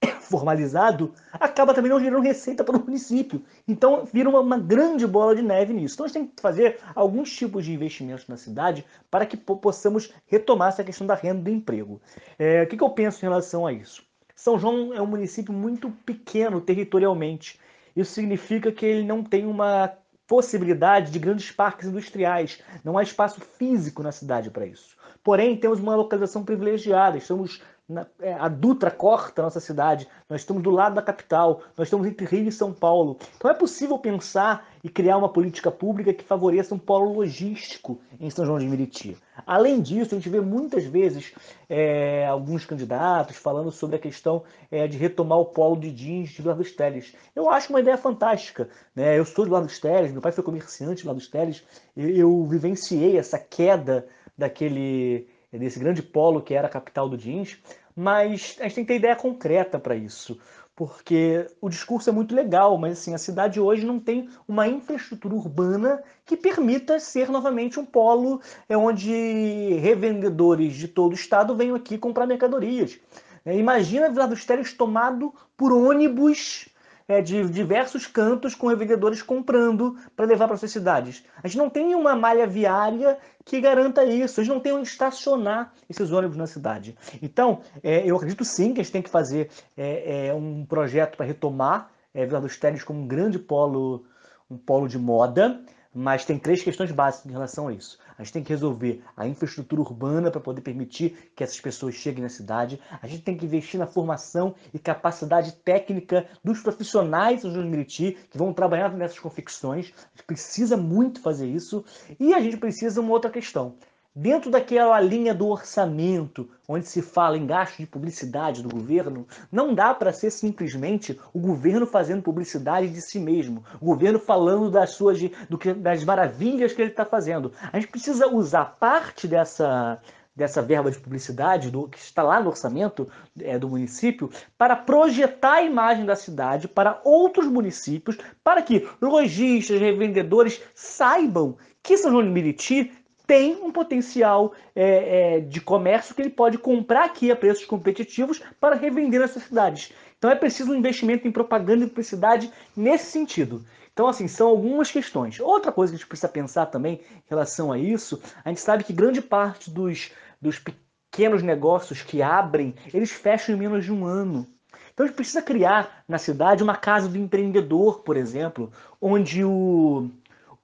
formalizado 0.20 1.12
acaba 1.32 1.74
também 1.74 1.90
não 1.90 2.00
gerando 2.00 2.22
receita 2.22 2.64
para 2.64 2.76
o 2.76 2.84
município. 2.84 3.42
Então 3.66 4.04
vira 4.04 4.28
uma, 4.28 4.40
uma, 4.40 4.58
grande 4.58 5.06
bola 5.06 5.34
de 5.34 5.42
neve 5.42 5.72
nisso. 5.72 5.94
Então 5.94 6.06
a 6.06 6.08
gente 6.08 6.18
tem 6.18 6.26
que 6.26 6.40
fazer 6.40 6.78
alguns 6.94 7.34
tipos 7.34 7.64
de 7.64 7.72
investimentos 7.72 8.26
na 8.28 8.36
cidade 8.36 8.84
para 9.10 9.26
que 9.26 9.36
possamos 9.36 10.12
retomar 10.26 10.68
essa 10.68 10.84
questão 10.84 11.06
da 11.06 11.14
renda 11.14 11.42
do 11.42 11.50
emprego. 11.50 12.00
É, 12.38 12.62
o 12.62 12.66
que, 12.66 12.76
que 12.76 12.84
eu 12.84 12.90
penso 12.90 13.18
em 13.18 13.28
relação 13.28 13.66
a 13.66 13.72
isso? 13.72 14.04
São 14.34 14.58
João 14.58 14.92
é 14.92 15.00
um 15.00 15.06
município 15.06 15.52
muito 15.52 15.90
pequeno 16.04 16.60
territorialmente. 16.60 17.58
Isso 17.96 18.12
significa 18.12 18.70
que 18.70 18.84
ele 18.84 19.02
não 19.02 19.24
tem 19.24 19.46
uma 19.46 19.90
possibilidade 20.26 21.10
de 21.10 21.18
grandes 21.18 21.50
parques 21.50 21.88
industriais. 21.88 22.60
Não 22.84 22.98
há 22.98 23.02
espaço 23.02 23.40
físico 23.40 24.02
na 24.02 24.12
cidade 24.12 24.50
para 24.50 24.66
isso. 24.66 24.96
Porém, 25.22 25.56
temos 25.56 25.80
uma 25.80 25.96
localização 25.96 26.44
privilegiada. 26.44 27.18
Estamos 27.18 27.62
na, 27.88 28.04
é, 28.20 28.32
a 28.32 28.48
Dutra 28.48 28.90
corta 28.90 29.40
a 29.40 29.44
nossa 29.44 29.60
cidade, 29.60 30.08
nós 30.28 30.40
estamos 30.40 30.62
do 30.62 30.70
lado 30.70 30.94
da 30.94 31.02
capital, 31.02 31.62
nós 31.76 31.86
estamos 31.86 32.06
entre 32.06 32.26
Rio 32.26 32.48
e 32.48 32.52
São 32.52 32.72
Paulo. 32.72 33.16
Então 33.36 33.50
é 33.50 33.54
possível 33.54 33.96
pensar 33.98 34.68
e 34.82 34.88
criar 34.88 35.16
uma 35.16 35.28
política 35.28 35.70
pública 35.70 36.12
que 36.12 36.24
favoreça 36.24 36.74
um 36.74 36.78
polo 36.78 37.12
logístico 37.12 38.00
em 38.18 38.28
São 38.28 38.44
João 38.44 38.58
de 38.58 38.66
Meriti. 38.66 39.16
Além 39.46 39.80
disso, 39.80 40.14
a 40.14 40.18
gente 40.18 40.28
vê 40.28 40.40
muitas 40.40 40.84
vezes 40.84 41.32
é, 41.68 42.26
alguns 42.26 42.64
candidatos 42.64 43.36
falando 43.36 43.70
sobre 43.70 43.96
a 43.96 44.00
questão 44.00 44.42
é, 44.70 44.88
de 44.88 44.96
retomar 44.96 45.38
o 45.38 45.46
polo 45.46 45.76
de 45.76 45.92
jeans 45.92 46.30
de 46.30 46.42
dos 46.42 46.72
Teles. 46.72 47.14
Eu 47.34 47.50
acho 47.50 47.70
uma 47.70 47.80
ideia 47.80 47.96
fantástica. 47.96 48.68
Né? 48.94 49.18
Eu 49.18 49.24
sou 49.24 49.44
de 49.44 49.50
dos 49.50 49.78
Teles, 49.78 50.12
meu 50.12 50.22
pai 50.22 50.32
foi 50.32 50.42
comerciante 50.42 51.02
de 51.02 51.14
dos 51.14 51.28
Teles, 51.28 51.62
eu, 51.96 52.08
eu 52.08 52.46
vivenciei 52.46 53.16
essa 53.16 53.38
queda 53.38 54.06
daquele 54.36 55.28
desse 55.58 55.78
grande 55.78 56.02
polo 56.02 56.42
que 56.42 56.54
era 56.54 56.66
a 56.66 56.70
capital 56.70 57.08
do 57.08 57.16
jeans, 57.16 57.58
mas 57.94 58.56
a 58.60 58.64
gente 58.64 58.74
tem 58.74 58.84
que 58.84 58.92
ter 58.92 58.96
ideia 58.96 59.16
concreta 59.16 59.78
para 59.78 59.96
isso, 59.96 60.38
porque 60.74 61.46
o 61.60 61.70
discurso 61.70 62.10
é 62.10 62.12
muito 62.12 62.34
legal, 62.34 62.76
mas 62.76 62.98
assim, 62.98 63.14
a 63.14 63.18
cidade 63.18 63.58
hoje 63.58 63.86
não 63.86 63.98
tem 63.98 64.28
uma 64.46 64.68
infraestrutura 64.68 65.34
urbana 65.34 66.02
que 66.24 66.36
permita 66.36 67.00
ser 67.00 67.30
novamente 67.30 67.80
um 67.80 67.84
polo 67.84 68.40
é 68.68 68.76
onde 68.76 69.74
revendedores 69.80 70.74
de 70.74 70.88
todo 70.88 71.12
o 71.12 71.14
estado 71.14 71.56
venham 71.56 71.76
aqui 71.76 71.96
comprar 71.96 72.26
mercadorias. 72.26 72.98
É, 73.44 73.56
imagina 73.56 74.10
Vila 74.10 74.26
dos 74.26 74.44
Teles 74.44 74.72
tomado 74.72 75.32
por 75.56 75.72
ônibus 75.72 76.68
é, 77.08 77.22
de 77.22 77.48
diversos 77.48 78.06
cantos 78.06 78.54
com 78.54 78.66
revendedores 78.66 79.22
comprando 79.22 79.96
para 80.14 80.26
levar 80.26 80.48
para 80.48 80.56
suas 80.56 80.72
cidades. 80.72 81.24
A 81.42 81.48
gente 81.48 81.58
não 81.58 81.70
tem 81.70 81.94
uma 81.94 82.16
malha 82.16 82.46
viária 82.46 83.18
que 83.44 83.60
garanta 83.60 84.04
isso, 84.04 84.40
a 84.40 84.44
gente 84.44 84.52
não 84.52 84.60
tem 84.60 84.72
onde 84.72 84.88
estacionar 84.88 85.72
esses 85.88 86.10
ônibus 86.10 86.36
na 86.36 86.46
cidade. 86.46 86.96
Então, 87.22 87.60
é, 87.82 88.04
eu 88.04 88.16
acredito 88.16 88.44
sim 88.44 88.74
que 88.74 88.80
a 88.80 88.82
gente 88.82 88.92
tem 88.92 89.02
que 89.02 89.10
fazer 89.10 89.50
é, 89.76 90.28
é 90.28 90.34
um 90.34 90.64
projeto 90.64 91.16
para 91.16 91.26
retomar 91.26 91.90
é, 92.12 92.24
Vila 92.24 92.40
dos 92.40 92.56
Teles 92.56 92.82
como 92.82 93.00
um 93.00 93.06
grande 93.06 93.38
polo, 93.38 94.04
um 94.50 94.56
polo 94.56 94.88
de 94.88 94.98
moda, 94.98 95.60
mas 95.96 96.26
tem 96.26 96.38
três 96.38 96.62
questões 96.62 96.92
básicas 96.92 97.30
em 97.30 97.32
relação 97.32 97.68
a 97.68 97.72
isso. 97.72 97.98
A 98.18 98.22
gente 98.22 98.34
tem 98.34 98.44
que 98.44 98.50
resolver 98.50 99.02
a 99.16 99.26
infraestrutura 99.26 99.80
urbana 99.80 100.30
para 100.30 100.42
poder 100.42 100.60
permitir 100.60 101.30
que 101.34 101.42
essas 101.42 101.58
pessoas 101.58 101.94
cheguem 101.94 102.22
na 102.22 102.28
cidade. 102.28 102.78
A 103.00 103.06
gente 103.06 103.22
tem 103.22 103.34
que 103.34 103.46
investir 103.46 103.80
na 103.80 103.86
formação 103.86 104.54
e 104.74 104.78
capacidade 104.78 105.52
técnica 105.52 106.26
dos 106.44 106.60
profissionais 106.60 107.42
do 107.42 107.64
Meriti 107.64 108.18
que 108.30 108.36
vão 108.36 108.52
trabalhar 108.52 108.92
nessas 108.92 109.18
confecções. 109.18 109.94
A 109.96 110.16
gente 110.16 110.26
precisa 110.26 110.76
muito 110.76 111.18
fazer 111.20 111.46
isso. 111.46 111.82
E 112.20 112.34
a 112.34 112.40
gente 112.40 112.58
precisa 112.58 113.00
de 113.00 113.00
uma 113.00 113.12
outra 113.12 113.30
questão 113.30 113.74
dentro 114.16 114.50
daquela 114.50 114.98
linha 114.98 115.34
do 115.34 115.46
orçamento, 115.46 116.48
onde 116.66 116.88
se 116.88 117.02
fala 117.02 117.36
em 117.36 117.46
gasto 117.46 117.76
de 117.76 117.86
publicidade 117.86 118.62
do 118.62 118.70
governo, 118.70 119.26
não 119.52 119.74
dá 119.74 119.92
para 119.92 120.10
ser 120.10 120.30
simplesmente 120.30 121.20
o 121.34 121.38
governo 121.38 121.86
fazendo 121.86 122.22
publicidade 122.22 122.88
de 122.88 123.02
si 123.02 123.20
mesmo, 123.20 123.62
o 123.78 123.84
governo 123.84 124.18
falando 124.18 124.70
das 124.70 124.90
suas 124.90 125.20
do 125.50 125.58
que, 125.58 125.74
das 125.74 126.02
maravilhas 126.02 126.72
que 126.72 126.80
ele 126.80 126.90
está 126.90 127.04
fazendo. 127.04 127.52
A 127.70 127.78
gente 127.78 127.90
precisa 127.90 128.26
usar 128.26 128.76
parte 128.80 129.28
dessa 129.28 130.00
dessa 130.34 130.60
verba 130.60 130.90
de 130.90 130.98
publicidade 130.98 131.70
do, 131.70 131.88
que 131.88 131.98
está 131.98 132.22
lá 132.22 132.38
no 132.38 132.50
orçamento 132.50 133.08
é, 133.40 133.58
do 133.58 133.70
município 133.70 134.30
para 134.58 134.76
projetar 134.76 135.54
a 135.54 135.62
imagem 135.62 136.04
da 136.04 136.14
cidade 136.14 136.68
para 136.68 137.00
outros 137.02 137.46
municípios, 137.46 138.18
para 138.44 138.60
que 138.60 138.86
lojistas, 139.00 139.80
revendedores 139.80 140.60
saibam 140.74 141.56
que 141.82 141.96
São 141.96 142.10
João 142.10 142.22
de 142.22 142.28
Meriti 142.28 142.92
tem 143.26 143.56
um 143.56 143.72
potencial 143.72 144.54
é, 144.74 145.36
é, 145.36 145.40
de 145.40 145.60
comércio 145.60 146.14
que 146.14 146.22
ele 146.22 146.30
pode 146.30 146.58
comprar 146.58 147.04
aqui 147.04 147.30
a 147.30 147.36
preços 147.36 147.64
competitivos 147.64 148.40
para 148.60 148.76
revender 148.76 149.20
nessas 149.20 149.42
cidades. 149.42 149.92
Então 150.18 150.30
é 150.30 150.34
preciso 150.34 150.72
um 150.72 150.76
investimento 150.76 151.26
em 151.26 151.32
propaganda 151.32 151.84
e 151.84 151.88
publicidade 151.88 152.50
nesse 152.76 153.10
sentido. 153.10 153.64
Então, 153.92 154.08
assim, 154.08 154.28
são 154.28 154.48
algumas 154.48 154.90
questões. 154.90 155.40
Outra 155.40 155.72
coisa 155.72 155.90
que 155.90 155.96
a 155.96 155.98
gente 155.98 156.08
precisa 156.08 156.28
pensar 156.28 156.66
também 156.66 157.00
em 157.14 157.22
relação 157.30 157.72
a 157.72 157.78
isso, 157.78 158.20
a 158.44 158.50
gente 158.50 158.60
sabe 158.60 158.84
que 158.84 158.92
grande 158.92 159.22
parte 159.22 159.70
dos, 159.70 160.12
dos 160.40 160.58
pequenos 160.58 161.42
negócios 161.42 162.02
que 162.02 162.20
abrem, 162.20 162.74
eles 162.92 163.10
fecham 163.10 163.54
em 163.54 163.58
menos 163.58 163.86
de 163.86 163.92
um 163.92 164.04
ano. 164.04 164.46
Então 164.92 165.04
a 165.04 165.06
gente 165.06 165.16
precisa 165.16 165.40
criar 165.40 166.04
na 166.06 166.18
cidade 166.18 166.62
uma 166.62 166.76
casa 166.76 167.08
do 167.08 167.16
empreendedor, 167.16 168.00
por 168.00 168.18
exemplo, 168.18 168.70
onde 169.00 169.42
o, 169.42 170.10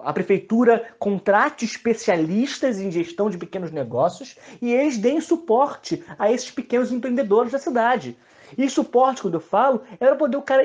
a 0.04 0.12
prefeitura 0.12 0.84
contrate 0.98 1.64
especialistas 1.64 2.78
em 2.78 2.90
gestão 2.90 3.30
de 3.30 3.38
pequenos 3.38 3.70
negócios 3.70 4.36
e 4.60 4.72
eles 4.72 4.98
deem 4.98 5.20
suporte 5.20 6.02
a 6.18 6.30
esses 6.30 6.50
pequenos 6.50 6.92
empreendedores 6.92 7.52
da 7.52 7.58
cidade. 7.58 8.16
E 8.56 8.68
suporte, 8.68 9.22
quando 9.22 9.34
eu 9.34 9.40
falo, 9.40 9.82
é 9.92 10.06
para 10.06 10.16
poder 10.16 10.36
o 10.36 10.42
cara, 10.42 10.62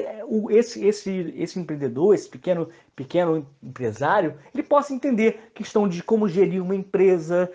esse, 0.49 0.85
esse, 0.85 1.33
esse 1.37 1.59
empreendedor, 1.59 2.13
esse 2.13 2.27
pequeno, 2.27 2.69
pequeno 2.95 3.47
empresário, 3.63 4.35
ele 4.53 4.63
possa 4.63 4.93
entender 4.93 5.51
questão 5.53 5.87
de 5.87 6.03
como 6.03 6.27
gerir 6.27 6.61
uma 6.61 6.75
empresa, 6.75 7.49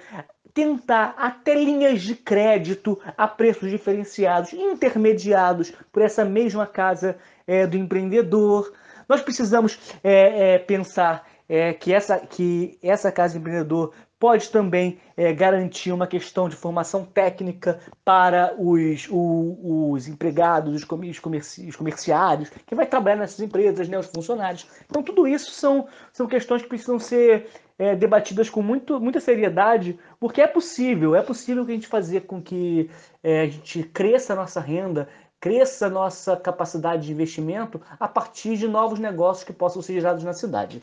tentar 0.54 1.14
até 1.18 1.54
linhas 1.54 2.02
de 2.02 2.14
crédito 2.14 2.98
a 3.16 3.26
preços 3.26 3.70
diferenciados, 3.70 4.52
intermediados 4.52 5.72
por 5.92 6.02
essa 6.02 6.24
mesma 6.24 6.66
casa 6.66 7.16
é, 7.46 7.66
do 7.66 7.76
empreendedor. 7.76 8.72
Nós 9.08 9.20
precisamos 9.20 9.78
é, 10.02 10.54
é, 10.54 10.58
pensar 10.58 11.26
é, 11.52 11.74
que, 11.74 11.92
essa, 11.92 12.18
que 12.18 12.78
essa 12.82 13.12
casa 13.12 13.36
empreendedor 13.36 13.92
pode 14.18 14.48
também 14.48 14.98
é, 15.14 15.34
garantir 15.34 15.92
uma 15.92 16.06
questão 16.06 16.48
de 16.48 16.56
formação 16.56 17.04
técnica 17.04 17.78
para 18.02 18.54
os, 18.58 19.06
o, 19.10 19.90
os 19.90 20.08
empregados, 20.08 20.74
os, 20.74 20.84
comerci, 20.84 21.68
os 21.68 21.76
comerciários, 21.76 22.48
que 22.66 22.74
vai 22.74 22.86
trabalhar 22.86 23.16
nessas 23.16 23.40
empresas, 23.40 23.86
né, 23.86 23.98
os 23.98 24.06
funcionários. 24.06 24.66
Então, 24.86 25.02
tudo 25.02 25.28
isso 25.28 25.50
são, 25.50 25.86
são 26.10 26.26
questões 26.26 26.62
que 26.62 26.68
precisam 26.68 26.98
ser 26.98 27.50
é, 27.78 27.94
debatidas 27.94 28.48
com 28.48 28.62
muito, 28.62 28.98
muita 28.98 29.20
seriedade, 29.20 29.98
porque 30.18 30.40
é 30.40 30.46
possível, 30.46 31.14
é 31.14 31.20
possível 31.20 31.66
que 31.66 31.72
a 31.72 31.74
gente 31.74 31.86
fazer 31.86 32.22
com 32.22 32.40
que 32.40 32.88
é, 33.22 33.42
a 33.42 33.46
gente 33.46 33.82
cresça 33.82 34.32
a 34.32 34.36
nossa 34.36 34.58
renda, 34.58 35.06
cresça 35.38 35.90
nossa 35.90 36.34
capacidade 36.34 37.04
de 37.04 37.12
investimento 37.12 37.78
a 38.00 38.08
partir 38.08 38.56
de 38.56 38.66
novos 38.66 38.98
negócios 38.98 39.44
que 39.44 39.52
possam 39.52 39.82
ser 39.82 39.94
gerados 39.94 40.24
na 40.24 40.32
cidade. 40.32 40.80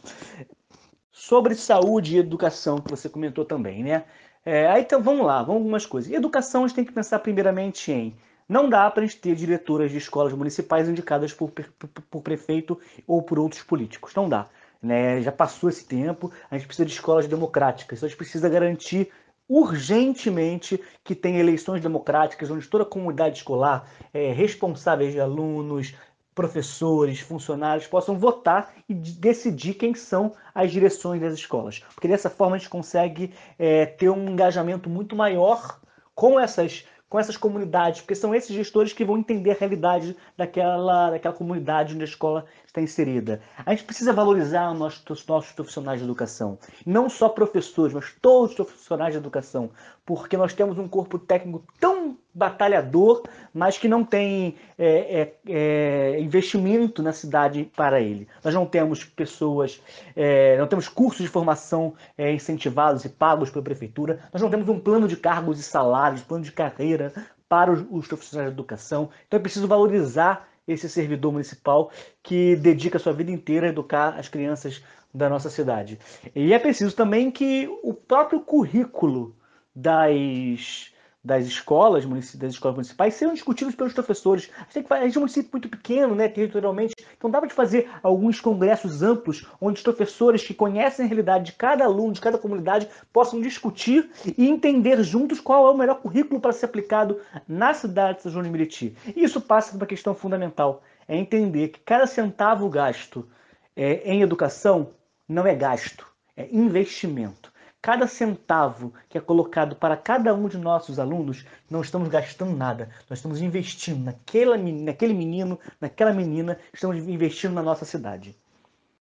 Sobre 1.19 1.53
saúde 1.53 2.15
e 2.15 2.19
educação, 2.19 2.77
que 2.77 2.89
você 2.89 3.09
comentou 3.09 3.43
também, 3.43 3.83
né? 3.83 4.05
É, 4.45 4.67
aí 4.67 4.83
então 4.83 5.03
vamos 5.03 5.25
lá, 5.25 5.43
vamos 5.43 5.61
algumas 5.61 5.85
coisas. 5.85 6.09
Educação 6.09 6.63
a 6.63 6.67
gente 6.67 6.75
tem 6.77 6.85
que 6.85 6.93
pensar 6.93 7.19
primeiramente 7.19 7.91
em 7.91 8.15
não 8.47 8.69
dá 8.69 8.89
para 8.89 9.03
a 9.03 9.05
gente 9.05 9.19
ter 9.19 9.35
diretoras 9.35 9.91
de 9.91 9.97
escolas 9.97 10.31
municipais 10.31 10.87
indicadas 10.89 11.33
por, 11.33 11.51
por, 11.51 12.21
prefeito 12.21 12.79
ou 13.05 13.21
por 13.21 13.37
outros 13.37 13.61
políticos. 13.61 14.15
Não 14.15 14.27
dá. 14.29 14.47
Né? 14.81 15.21
Já 15.21 15.31
passou 15.31 15.69
esse 15.69 15.85
tempo, 15.85 16.31
a 16.49 16.57
gente 16.57 16.65
precisa 16.65 16.85
de 16.85 16.93
escolas 16.93 17.27
democráticas. 17.27 17.99
Então 17.99 18.07
a 18.07 18.09
gente 18.09 18.17
precisa 18.17 18.47
garantir 18.47 19.11
urgentemente 19.47 20.81
que 21.03 21.13
tenha 21.13 21.39
eleições 21.39 21.81
democráticas, 21.81 22.49
onde 22.49 22.67
toda 22.67 22.83
a 22.83 22.87
comunidade 22.87 23.37
escolar, 23.37 23.87
é, 24.13 24.31
responsáveis 24.31 25.11
de 25.11 25.19
alunos, 25.19 25.93
professores, 26.39 27.19
funcionários 27.19 27.85
possam 27.85 28.17
votar 28.17 28.73
e 28.87 28.93
decidir 28.93 29.73
quem 29.73 29.93
são 29.93 30.31
as 30.55 30.71
direções 30.71 31.19
das 31.19 31.33
escolas. 31.33 31.79
Porque 31.93 32.07
dessa 32.07 32.29
forma 32.29 32.55
a 32.55 32.57
gente 32.57 32.69
consegue 32.69 33.33
é, 33.57 33.85
ter 33.85 34.09
um 34.09 34.29
engajamento 34.29 34.89
muito 34.89 35.17
maior 35.17 35.81
com 36.15 36.39
essas, 36.39 36.85
com 37.09 37.19
essas 37.19 37.35
comunidades, 37.35 37.99
porque 37.99 38.15
são 38.15 38.33
esses 38.33 38.55
gestores 38.55 38.93
que 38.93 39.03
vão 39.03 39.17
entender 39.17 39.51
a 39.51 39.59
realidade 39.59 40.15
daquela, 40.37 41.09
daquela 41.09 41.35
comunidade 41.35 41.93
onde 41.93 42.03
a 42.03 42.07
escola 42.07 42.45
está 42.69 42.81
inserida. 42.81 43.41
A 43.65 43.71
gente 43.71 43.83
precisa 43.83 44.13
valorizar 44.13 44.71
os 44.71 44.79
nossos, 44.79 45.25
nossos 45.27 45.51
profissionais 45.51 45.99
de 45.99 46.05
educação. 46.05 46.57
Não 46.85 47.09
só 47.09 47.27
professores, 47.27 47.93
mas 47.93 48.13
todos 48.21 48.51
os 48.51 48.55
profissionais 48.55 49.13
de 49.13 49.17
educação. 49.17 49.71
Porque 50.05 50.37
nós 50.37 50.53
temos 50.53 50.77
um 50.77 50.87
corpo 50.87 51.17
técnico 51.17 51.63
tão 51.79 52.17
batalhador, 52.33 53.23
mas 53.51 53.77
que 53.77 53.87
não 53.87 54.03
tem 54.03 54.55
é, 54.77 55.21
é, 55.21 55.35
é, 55.47 56.21
investimento 56.21 57.01
na 57.01 57.11
cidade 57.11 57.69
para 57.75 57.99
ele. 57.99 58.27
Nós 58.43 58.53
não 58.53 58.67
temos 58.67 59.03
pessoas, 59.03 59.81
é, 60.15 60.57
não 60.57 60.67
temos 60.67 60.87
cursos 60.87 61.23
de 61.23 61.27
formação 61.27 61.95
é, 62.15 62.31
incentivados 62.31 63.03
e 63.03 63.09
pagos 63.09 63.49
pela 63.49 63.63
prefeitura, 63.63 64.19
nós 64.31 64.41
não 64.41 64.49
temos 64.49 64.69
um 64.69 64.79
plano 64.79 65.07
de 65.07 65.17
cargos 65.17 65.59
e 65.59 65.63
salários, 65.63 66.21
plano 66.21 66.43
de 66.43 66.51
carreira 66.51 67.11
para 67.49 67.71
os, 67.71 67.83
os 67.89 68.07
profissionais 68.07 68.49
de 68.49 68.53
educação. 68.53 69.09
Então 69.27 69.39
é 69.39 69.41
preciso 69.41 69.67
valorizar 69.67 70.47
esse 70.71 70.87
servidor 70.87 71.31
municipal 71.31 71.91
que 72.21 72.55
dedica 72.55 72.99
sua 72.99 73.13
vida 73.13 73.31
inteira 73.31 73.67
a 73.67 73.69
educar 73.69 74.17
as 74.17 74.29
crianças 74.29 74.83
da 75.13 75.27
nossa 75.27 75.49
cidade. 75.49 75.99
E 76.35 76.53
é 76.53 76.59
preciso 76.59 76.95
também 76.95 77.31
que 77.31 77.67
o 77.83 77.93
próprio 77.93 78.41
currículo 78.41 79.35
das 79.75 80.91
das 81.29 81.45
escolas, 81.45 82.05
das 82.05 82.53
escolas 82.53 82.75
municipais 82.75 83.13
sejam 83.13 83.35
discutidos 83.35 83.75
pelos 83.75 83.93
professores. 83.93 84.49
A 84.57 84.73
gente, 84.73 84.91
a 84.91 85.03
gente 85.03 85.15
é 85.15 85.19
um 85.19 85.21
município 85.21 85.49
muito 85.53 85.69
pequeno, 85.69 86.15
né, 86.15 86.27
territorialmente, 86.27 86.95
então 87.15 87.29
dá 87.29 87.39
para 87.39 87.49
fazer 87.51 87.87
alguns 88.01 88.41
congressos 88.41 89.03
amplos 89.03 89.45
onde 89.61 89.77
os 89.77 89.83
professores 89.83 90.43
que 90.43 90.55
conhecem 90.55 91.05
a 91.05 91.07
realidade 91.07 91.45
de 91.45 91.51
cada 91.51 91.85
aluno, 91.85 92.13
de 92.13 92.19
cada 92.19 92.39
comunidade, 92.39 92.89
possam 93.13 93.39
discutir 93.39 94.09
e 94.35 94.49
entender 94.49 95.03
juntos 95.03 95.39
qual 95.39 95.67
é 95.67 95.71
o 95.71 95.77
melhor 95.77 96.01
currículo 96.01 96.41
para 96.41 96.51
ser 96.51 96.65
aplicado 96.65 97.19
na 97.47 97.75
cidade 97.75 98.17
de 98.17 98.23
São 98.23 98.31
João 98.31 98.43
de 98.43 98.49
Meriti. 98.49 98.95
E 99.15 99.23
isso 99.23 99.39
passa 99.39 99.71
por 99.71 99.77
uma 99.77 99.85
questão 99.85 100.15
fundamental, 100.15 100.81
é 101.07 101.15
entender 101.15 101.67
que 101.67 101.79
cada 101.81 102.07
centavo 102.07 102.67
gasto 102.69 103.27
é, 103.75 104.01
em 104.11 104.23
educação 104.23 104.89
não 105.27 105.45
é 105.45 105.53
gasto, 105.53 106.07
é 106.35 106.49
investimento. 106.51 107.53
Cada 107.81 108.07
centavo 108.07 108.93
que 109.07 109.17
é 109.17 109.21
colocado 109.21 109.75
para 109.75 109.95
cada 109.95 110.33
um 110.33 110.49
de 110.49 110.57
nossos 110.57 110.99
alunos, 110.99 111.45
não 111.69 111.81
estamos 111.81 112.09
gastando 112.09 112.55
nada. 112.55 112.89
Nós 113.09 113.19
estamos 113.19 113.41
investindo 113.41 114.03
naquela, 114.03 114.57
naquele 114.57 115.13
menino, 115.13 115.57
naquela 115.79 116.11
menina, 116.11 116.59
estamos 116.73 116.97
investindo 116.97 117.53
na 117.53 117.63
nossa 117.63 117.85
cidade. 117.85 118.35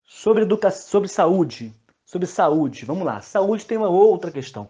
Sobre 0.04 0.42
educação, 0.42 0.88
sobre 0.88 1.08
saúde, 1.08 1.74
sobre 2.04 2.26
saúde, 2.26 2.84
vamos 2.84 3.04
lá. 3.04 3.22
Saúde 3.22 3.64
tem 3.64 3.78
uma 3.78 3.88
outra 3.88 4.30
questão. 4.30 4.68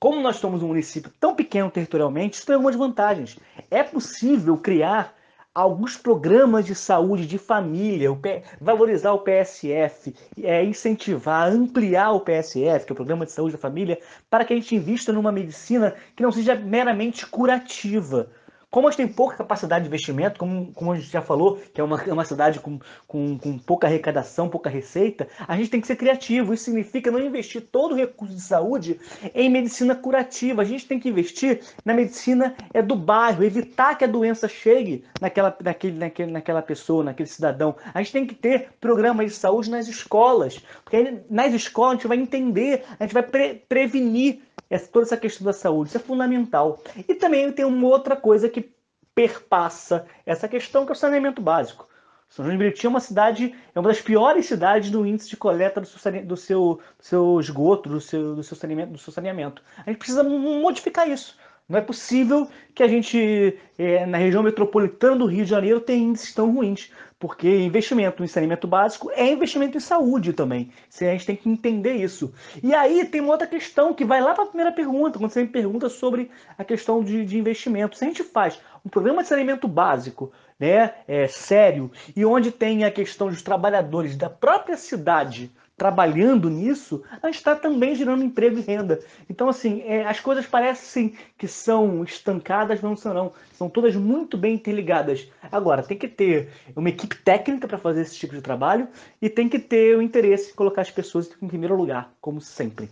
Como 0.00 0.20
nós 0.20 0.36
somos 0.36 0.62
um 0.62 0.68
município 0.68 1.12
tão 1.20 1.36
pequeno 1.36 1.70
territorialmente, 1.70 2.36
isso 2.36 2.46
tem 2.46 2.54
algumas 2.54 2.74
vantagens. 2.74 3.38
É 3.70 3.82
possível 3.82 4.56
criar 4.56 5.14
alguns 5.54 5.96
programas 5.96 6.64
de 6.64 6.74
saúde 6.74 7.26
de 7.26 7.36
família, 7.36 8.10
o 8.10 8.16
P... 8.16 8.42
valorizar 8.60 9.12
o 9.12 9.18
PSF, 9.18 10.14
é, 10.42 10.64
incentivar, 10.64 11.48
ampliar 11.48 12.12
o 12.12 12.20
PSF, 12.20 12.86
que 12.86 12.92
é 12.92 12.94
o 12.94 12.96
Programa 12.96 13.26
de 13.26 13.32
Saúde 13.32 13.52
da 13.52 13.60
Família, 13.60 13.98
para 14.30 14.44
que 14.44 14.52
a 14.54 14.56
gente 14.56 14.74
invista 14.74 15.12
numa 15.12 15.30
medicina 15.30 15.94
que 16.16 16.22
não 16.22 16.32
seja 16.32 16.54
meramente 16.54 17.26
curativa, 17.26 18.30
como 18.72 18.88
a 18.88 18.90
gente 18.90 18.96
tem 18.96 19.06
pouca 19.06 19.36
capacidade 19.36 19.84
de 19.84 19.88
investimento, 19.88 20.38
como, 20.38 20.72
como 20.72 20.92
a 20.92 20.96
gente 20.96 21.10
já 21.10 21.20
falou, 21.20 21.60
que 21.74 21.78
é 21.78 21.84
uma, 21.84 22.02
é 22.02 22.12
uma 22.12 22.24
cidade 22.24 22.58
com, 22.58 22.80
com, 23.06 23.38
com 23.38 23.58
pouca 23.58 23.86
arrecadação, 23.86 24.48
pouca 24.48 24.70
receita, 24.70 25.28
a 25.46 25.54
gente 25.58 25.68
tem 25.68 25.78
que 25.78 25.86
ser 25.86 25.96
criativo. 25.96 26.54
Isso 26.54 26.64
significa 26.64 27.10
não 27.10 27.20
investir 27.20 27.60
todo 27.70 27.92
o 27.92 27.94
recurso 27.94 28.34
de 28.34 28.40
saúde 28.40 28.98
em 29.34 29.50
medicina 29.50 29.94
curativa. 29.94 30.62
A 30.62 30.64
gente 30.64 30.86
tem 30.86 30.98
que 30.98 31.10
investir 31.10 31.60
na 31.84 31.92
medicina 31.92 32.56
é 32.72 32.80
do 32.80 32.96
bairro, 32.96 33.44
evitar 33.44 33.94
que 33.98 34.04
a 34.04 34.08
doença 34.08 34.48
chegue 34.48 35.04
naquela, 35.20 35.54
naquele, 35.62 35.98
naquele, 35.98 36.32
naquela 36.32 36.62
pessoa, 36.62 37.04
naquele 37.04 37.28
cidadão. 37.28 37.76
A 37.92 37.98
gente 37.98 38.12
tem 38.12 38.26
que 38.26 38.34
ter 38.34 38.70
programas 38.80 39.26
de 39.26 39.36
saúde 39.36 39.70
nas 39.70 39.86
escolas, 39.86 40.58
porque 40.82 40.96
aí, 40.96 41.20
nas 41.28 41.52
escolas 41.52 41.92
a 41.92 41.94
gente 41.96 42.08
vai 42.08 42.16
entender, 42.16 42.84
a 42.98 43.04
gente 43.04 43.12
vai 43.12 43.22
pre 43.22 43.62
prevenir 43.68 44.40
essa, 44.72 44.88
toda 44.88 45.04
essa 45.04 45.16
questão 45.18 45.44
da 45.44 45.52
saúde. 45.52 45.90
Isso 45.90 45.98
é 45.98 46.00
fundamental. 46.00 46.82
E 46.96 47.14
também 47.14 47.52
tem 47.52 47.64
uma 47.64 47.86
outra 47.86 48.16
coisa 48.16 48.48
que 48.48 48.72
perpassa 49.14 50.06
essa 50.24 50.48
questão, 50.48 50.86
que 50.86 50.92
é 50.92 50.94
o 50.94 50.96
saneamento 50.96 51.42
básico. 51.42 51.86
São 52.30 52.42
João 52.42 52.56
de 52.56 52.64
Meriti 52.64 52.86
é 52.86 52.88
uma 52.88 52.98
cidade, 52.98 53.54
é 53.74 53.78
uma 53.78 53.90
das 53.90 54.00
piores 54.00 54.46
cidades 54.46 54.90
do 54.90 55.06
índice 55.06 55.28
de 55.28 55.36
coleta 55.36 55.82
do 55.82 55.86
seu, 55.86 56.24
do 56.24 56.36
seu, 56.38 56.80
do 56.98 57.04
seu 57.04 57.38
esgoto, 57.38 57.90
do 57.90 58.00
seu, 58.00 58.34
do, 58.36 58.42
seu 58.42 58.56
saneamento, 58.56 58.92
do 58.92 58.98
seu 58.98 59.12
saneamento. 59.12 59.62
A 59.76 59.90
gente 59.90 59.98
precisa 59.98 60.24
modificar 60.24 61.06
isso. 61.06 61.36
Não 61.72 61.78
é 61.78 61.82
possível 61.82 62.46
que 62.74 62.82
a 62.82 62.86
gente, 62.86 63.58
é, 63.78 64.04
na 64.04 64.18
região 64.18 64.42
metropolitana 64.42 65.16
do 65.16 65.24
Rio 65.24 65.42
de 65.42 65.50
Janeiro, 65.50 65.80
tenha 65.80 66.04
índices 66.04 66.34
tão 66.34 66.52
ruins, 66.52 66.92
porque 67.18 67.48
investimento 67.48 68.22
em 68.22 68.26
saneamento 68.26 68.66
básico 68.66 69.10
é 69.12 69.32
investimento 69.32 69.78
em 69.78 69.80
saúde 69.80 70.34
também. 70.34 70.70
A 71.00 71.04
gente 71.04 71.24
tem 71.24 71.34
que 71.34 71.48
entender 71.48 71.94
isso. 71.94 72.30
E 72.62 72.74
aí 72.74 73.06
tem 73.06 73.22
uma 73.22 73.32
outra 73.32 73.46
questão 73.46 73.94
que 73.94 74.04
vai 74.04 74.20
lá 74.20 74.34
para 74.34 74.44
a 74.44 74.48
primeira 74.48 74.70
pergunta, 74.70 75.18
quando 75.18 75.30
você 75.30 75.40
me 75.40 75.48
pergunta 75.48 75.88
sobre 75.88 76.30
a 76.58 76.62
questão 76.62 77.02
de, 77.02 77.24
de 77.24 77.38
investimento. 77.38 77.96
Se 77.96 78.04
a 78.04 78.08
gente 78.08 78.22
faz 78.22 78.60
um 78.84 78.90
programa 78.90 79.22
de 79.22 79.30
saneamento 79.30 79.66
básico 79.66 80.30
né, 80.60 80.92
é, 81.08 81.26
sério 81.26 81.90
e 82.14 82.22
onde 82.22 82.50
tem 82.50 82.84
a 82.84 82.90
questão 82.90 83.28
dos 83.28 83.40
trabalhadores 83.40 84.14
da 84.14 84.28
própria 84.28 84.76
cidade 84.76 85.50
trabalhando 85.82 86.48
nisso, 86.48 87.02
a 87.20 87.26
gente 87.26 87.38
está 87.38 87.56
também 87.56 87.96
gerando 87.96 88.22
emprego 88.22 88.56
e 88.56 88.62
renda. 88.62 89.00
Então, 89.28 89.48
assim, 89.48 89.82
é, 89.84 90.06
as 90.06 90.20
coisas 90.20 90.46
parecem 90.46 91.14
que 91.36 91.48
são 91.48 92.04
estancadas, 92.04 92.80
mas 92.80 92.88
não 92.88 92.96
são 92.96 93.12
não. 93.12 93.32
São 93.58 93.68
todas 93.68 93.96
muito 93.96 94.38
bem 94.38 94.54
interligadas. 94.54 95.26
Agora, 95.50 95.82
tem 95.82 95.98
que 95.98 96.06
ter 96.06 96.50
uma 96.76 96.88
equipe 96.88 97.16
técnica 97.16 97.66
para 97.66 97.78
fazer 97.78 98.02
esse 98.02 98.16
tipo 98.16 98.32
de 98.32 98.40
trabalho 98.40 98.86
e 99.20 99.28
tem 99.28 99.48
que 99.48 99.58
ter 99.58 99.98
o 99.98 100.02
interesse 100.02 100.50
de 100.50 100.54
colocar 100.54 100.82
as 100.82 100.90
pessoas 100.92 101.28
em 101.42 101.48
primeiro 101.48 101.74
lugar, 101.74 102.12
como 102.20 102.40
sempre. 102.40 102.88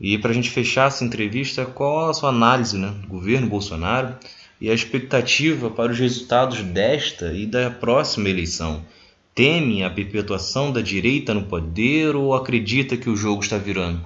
E 0.00 0.16
para 0.16 0.30
a 0.30 0.34
gente 0.34 0.48
fechar 0.48 0.88
essa 0.88 1.04
entrevista, 1.04 1.66
qual 1.66 2.08
a 2.08 2.14
sua 2.14 2.30
análise 2.30 2.78
né, 2.78 2.94
do 3.02 3.08
governo 3.08 3.46
Bolsonaro 3.46 4.16
e 4.58 4.70
a 4.70 4.74
expectativa 4.74 5.68
para 5.68 5.92
os 5.92 5.98
resultados 5.98 6.62
desta 6.62 7.34
e 7.34 7.44
da 7.44 7.70
próxima 7.70 8.30
eleição? 8.30 8.82
Teme 9.34 9.82
a 9.82 9.90
perpetuação 9.90 10.72
da 10.72 10.80
direita 10.80 11.32
no 11.32 11.46
poder 11.46 12.16
ou 12.16 12.34
acredita 12.34 12.96
que 12.96 13.08
o 13.08 13.16
jogo 13.16 13.42
está 13.42 13.56
virando? 13.58 14.04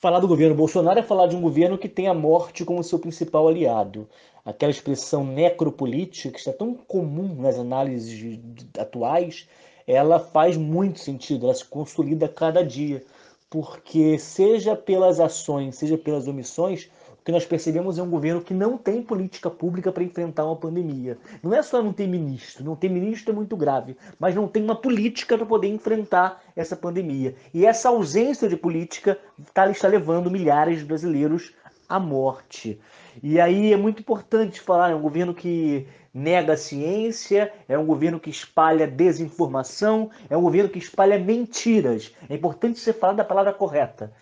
Falar 0.00 0.20
do 0.20 0.28
governo 0.28 0.54
Bolsonaro 0.54 0.98
é 0.98 1.02
falar 1.02 1.26
de 1.26 1.34
um 1.34 1.40
governo 1.40 1.78
que 1.78 1.88
tem 1.88 2.08
a 2.08 2.14
morte 2.14 2.64
como 2.64 2.84
seu 2.84 2.98
principal 2.98 3.48
aliado. 3.48 4.06
Aquela 4.44 4.70
expressão 4.70 5.24
necropolítica 5.24 6.30
que 6.30 6.38
está 6.38 6.52
tão 6.52 6.74
comum 6.74 7.34
nas 7.40 7.58
análises 7.58 8.38
atuais, 8.78 9.48
ela 9.86 10.20
faz 10.20 10.56
muito 10.56 11.00
sentido, 11.00 11.46
ela 11.46 11.54
se 11.54 11.64
consolida 11.64 12.28
cada 12.28 12.62
dia. 12.62 13.02
Porque, 13.48 14.18
seja 14.18 14.76
pelas 14.76 15.20
ações, 15.20 15.76
seja 15.76 15.96
pelas 15.96 16.28
omissões, 16.28 16.90
que 17.24 17.32
nós 17.32 17.46
percebemos 17.46 17.98
é 17.98 18.02
um 18.02 18.10
governo 18.10 18.42
que 18.42 18.52
não 18.52 18.76
tem 18.76 19.02
política 19.02 19.48
pública 19.48 19.90
para 19.90 20.02
enfrentar 20.02 20.44
uma 20.44 20.56
pandemia. 20.56 21.16
Não 21.42 21.54
é 21.54 21.62
só 21.62 21.82
não 21.82 21.92
ter 21.92 22.06
ministro, 22.06 22.62
não 22.62 22.76
ter 22.76 22.90
ministro 22.90 23.32
é 23.32 23.34
muito 23.34 23.56
grave, 23.56 23.96
mas 24.18 24.34
não 24.34 24.46
tem 24.46 24.62
uma 24.62 24.76
política 24.76 25.36
para 25.36 25.46
poder 25.46 25.68
enfrentar 25.68 26.42
essa 26.54 26.76
pandemia. 26.76 27.34
E 27.54 27.64
essa 27.64 27.88
ausência 27.88 28.48
de 28.48 28.56
política 28.56 29.18
está, 29.38 29.70
está 29.70 29.88
levando 29.88 30.30
milhares 30.30 30.80
de 30.80 30.84
brasileiros 30.84 31.54
à 31.88 31.98
morte. 31.98 32.78
E 33.22 33.40
aí 33.40 33.72
é 33.72 33.76
muito 33.76 34.00
importante 34.00 34.60
falar, 34.60 34.90
é 34.90 34.94
um 34.94 35.00
governo 35.00 35.32
que 35.32 35.86
nega 36.12 36.52
a 36.52 36.56
ciência, 36.56 37.52
é 37.68 37.78
um 37.78 37.86
governo 37.86 38.20
que 38.20 38.30
espalha 38.30 38.86
desinformação, 38.86 40.10
é 40.28 40.36
um 40.36 40.42
governo 40.42 40.68
que 40.68 40.78
espalha 40.78 41.18
mentiras. 41.18 42.12
É 42.28 42.34
importante 42.34 42.78
você 42.78 42.92
falar 42.92 43.14
da 43.14 43.24
palavra 43.24 43.52
correta. 43.52 44.12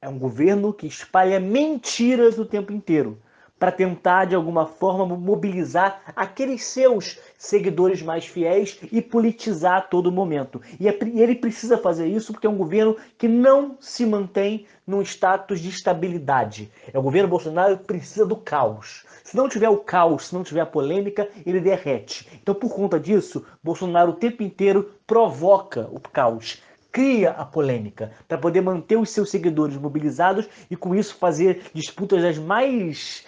É 0.00 0.08
um 0.08 0.18
governo 0.18 0.74
que 0.74 0.86
espalha 0.86 1.40
mentiras 1.40 2.38
o 2.38 2.44
tempo 2.44 2.70
inteiro 2.70 3.18
para 3.58 3.72
tentar, 3.72 4.26
de 4.26 4.34
alguma 4.34 4.66
forma, 4.66 5.06
mobilizar 5.06 6.02
aqueles 6.14 6.64
seus 6.64 7.18
seguidores 7.38 8.02
mais 8.02 8.26
fiéis 8.26 8.78
e 8.92 9.00
politizar 9.00 9.78
a 9.78 9.80
todo 9.80 10.12
momento. 10.12 10.60
E 10.78 10.86
é 10.86 10.98
ele 11.14 11.34
precisa 11.34 11.78
fazer 11.78 12.06
isso 12.06 12.32
porque 12.32 12.46
é 12.46 12.50
um 12.50 12.58
governo 12.58 12.96
que 13.16 13.26
não 13.26 13.78
se 13.80 14.04
mantém 14.04 14.66
num 14.86 15.00
status 15.00 15.60
de 15.60 15.70
estabilidade. 15.70 16.70
É 16.92 16.98
o 16.98 17.02
governo 17.02 17.30
Bolsonaro 17.30 17.78
que 17.78 17.84
precisa 17.84 18.26
do 18.26 18.36
caos. 18.36 19.06
Se 19.24 19.34
não 19.34 19.48
tiver 19.48 19.70
o 19.70 19.78
caos, 19.78 20.26
se 20.26 20.34
não 20.34 20.44
tiver 20.44 20.60
a 20.60 20.66
polêmica, 20.66 21.26
ele 21.46 21.60
derrete. 21.60 22.28
Então, 22.42 22.54
por 22.54 22.74
conta 22.74 23.00
disso, 23.00 23.46
Bolsonaro 23.62 24.10
o 24.10 24.16
tempo 24.16 24.42
inteiro 24.42 24.92
provoca 25.06 25.88
o 25.90 25.98
caos 25.98 26.62
cria 26.96 27.32
a 27.32 27.44
polêmica, 27.44 28.10
para 28.26 28.38
poder 28.38 28.62
manter 28.62 28.96
os 28.96 29.10
seus 29.10 29.30
seguidores 29.30 29.76
mobilizados 29.76 30.48
e 30.70 30.74
com 30.74 30.94
isso 30.94 31.14
fazer 31.16 31.64
disputas 31.74 32.22
das 32.22 32.38
mais 32.38 33.22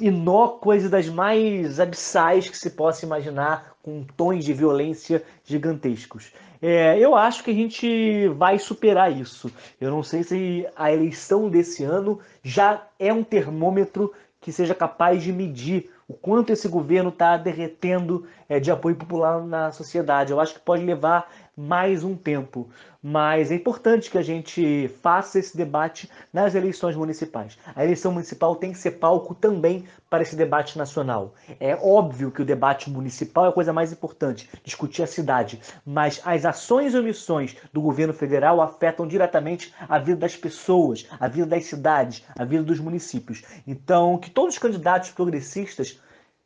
inócuas 0.00 0.84
e 0.84 0.88
das 0.88 1.06
mais 1.10 1.78
abissais 1.78 2.48
que 2.48 2.56
se 2.56 2.70
possa 2.70 3.04
imaginar, 3.04 3.74
com 3.82 4.06
tons 4.16 4.42
de 4.42 4.54
violência 4.54 5.22
gigantescos. 5.44 6.32
É, 6.62 6.98
eu 6.98 7.14
acho 7.14 7.44
que 7.44 7.50
a 7.50 7.54
gente 7.54 8.26
vai 8.28 8.58
superar 8.58 9.12
isso. 9.12 9.52
Eu 9.78 9.90
não 9.90 10.02
sei 10.02 10.22
se 10.22 10.66
a 10.74 10.90
eleição 10.90 11.50
desse 11.50 11.84
ano 11.84 12.18
já 12.42 12.86
é 12.98 13.12
um 13.12 13.22
termômetro 13.22 14.14
que 14.40 14.50
seja 14.50 14.74
capaz 14.74 15.22
de 15.22 15.30
medir 15.30 15.90
o 16.08 16.14
quanto 16.14 16.54
esse 16.54 16.68
governo 16.68 17.10
está 17.10 17.36
derretendo 17.36 18.26
de 18.60 18.70
apoio 18.70 18.96
popular 18.96 19.44
na 19.44 19.72
sociedade. 19.72 20.32
Eu 20.32 20.40
acho 20.40 20.54
que 20.54 20.60
pode 20.60 20.84
levar 20.84 21.28
mais 21.56 22.02
um 22.02 22.16
tempo, 22.16 22.68
mas 23.00 23.52
é 23.52 23.54
importante 23.54 24.10
que 24.10 24.18
a 24.18 24.22
gente 24.22 24.88
faça 25.02 25.38
esse 25.38 25.56
debate 25.56 26.10
nas 26.32 26.54
eleições 26.54 26.96
municipais. 26.96 27.56
A 27.76 27.84
eleição 27.84 28.10
municipal 28.10 28.56
tem 28.56 28.72
que 28.72 28.78
ser 28.78 28.92
palco 28.92 29.34
também 29.34 29.84
para 30.10 30.22
esse 30.22 30.34
debate 30.34 30.76
nacional. 30.76 31.34
É 31.60 31.76
óbvio 31.76 32.30
que 32.30 32.42
o 32.42 32.44
debate 32.44 32.90
municipal 32.90 33.46
é 33.46 33.48
a 33.50 33.52
coisa 33.52 33.72
mais 33.72 33.92
importante, 33.92 34.48
discutir 34.64 35.02
a 35.02 35.06
cidade, 35.06 35.60
mas 35.86 36.20
as 36.24 36.44
ações 36.44 36.92
e 36.92 36.98
omissões 36.98 37.56
do 37.72 37.80
governo 37.80 38.12
federal 38.12 38.60
afetam 38.60 39.06
diretamente 39.06 39.72
a 39.88 39.98
vida 39.98 40.18
das 40.18 40.36
pessoas, 40.36 41.06
a 41.20 41.28
vida 41.28 41.46
das 41.46 41.66
cidades, 41.66 42.24
a 42.36 42.44
vida 42.44 42.64
dos 42.64 42.80
municípios. 42.80 43.42
Então, 43.66 44.18
que 44.18 44.30
todos 44.30 44.54
os 44.54 44.60
candidatos 44.60 45.10
progressistas, 45.10 46.00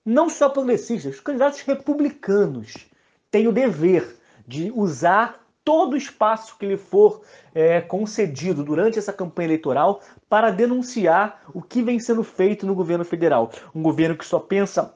não 0.09 0.31
só 0.31 0.49
progressistas, 0.49 1.17
os 1.17 1.21
candidatos 1.21 1.61
republicanos, 1.61 2.89
tenham 3.31 3.51
o 3.51 3.55
dever 3.55 4.17
de 4.47 4.73
usar 4.75 5.47
todo 5.63 5.93
o 5.93 5.97
espaço 5.99 6.57
que 6.59 6.65
lhe 6.65 6.79
for 6.79 7.21
é, 7.55 7.83
concedido 7.83 8.65
durante 8.65 8.99
essa 8.99 9.13
campanha 9.13 9.49
eleitoral 9.49 10.01
para 10.27 10.51
denunciar 10.51 11.43
o 11.53 11.61
que 11.61 11.83
vem 11.83 12.01
sendo 12.01 12.25
feito 12.25 12.65
no 12.65 12.75
governo 12.75 13.05
federal. 13.05 13.53
Um 13.75 13.83
governo 13.83 14.17
que 14.17 14.25
só 14.25 14.39
pensa 14.39 14.95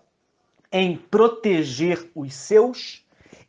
em 0.73 0.97
proteger 0.97 2.11
os 2.15 2.33
seus, 2.33 3.05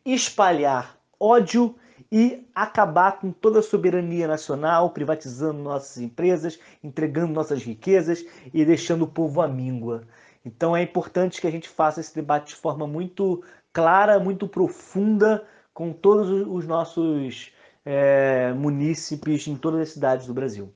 espalhar 0.05 0.97
ódio 1.17 1.75
e 2.11 2.45
acabar 2.53 3.19
com 3.19 3.31
toda 3.31 3.59
a 3.59 3.63
soberania 3.63 4.27
nacional, 4.27 4.89
privatizando 4.89 5.63
nossas 5.63 5.97
empresas, 5.97 6.59
entregando 6.83 7.31
nossas 7.31 7.63
riquezas 7.63 8.25
e 8.53 8.65
deixando 8.65 9.03
o 9.03 9.07
povo 9.07 9.41
à 9.41 9.47
míngua. 9.47 10.03
Então 10.45 10.75
é 10.75 10.81
importante 10.81 11.39
que 11.39 11.47
a 11.47 11.51
gente 11.51 11.69
faça 11.69 12.01
esse 12.01 12.13
debate 12.13 12.49
de 12.49 12.55
forma 12.55 12.85
muito 12.85 13.43
clara, 13.71 14.19
muito 14.19 14.47
profunda, 14.47 15.45
com 15.73 15.91
todos 15.91 16.29
os 16.47 16.67
nossos 16.67 17.51
é, 17.85 18.53
munícipes 18.53 19.47
em 19.47 19.55
todas 19.55 19.81
as 19.81 19.89
cidades 19.89 20.27
do 20.27 20.33
Brasil. 20.33 20.71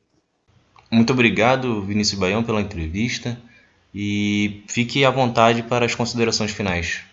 Muito 0.92 1.12
obrigado, 1.12 1.82
Vinícius 1.84 2.20
Baião, 2.20 2.44
pela 2.44 2.62
entrevista 2.62 3.38
e 3.94 4.64
fique 4.68 5.04
à 5.04 5.12
vontade 5.12 5.64
para 5.64 5.86
as 5.86 5.96
considerações 5.96 6.52
finais. 6.52 7.04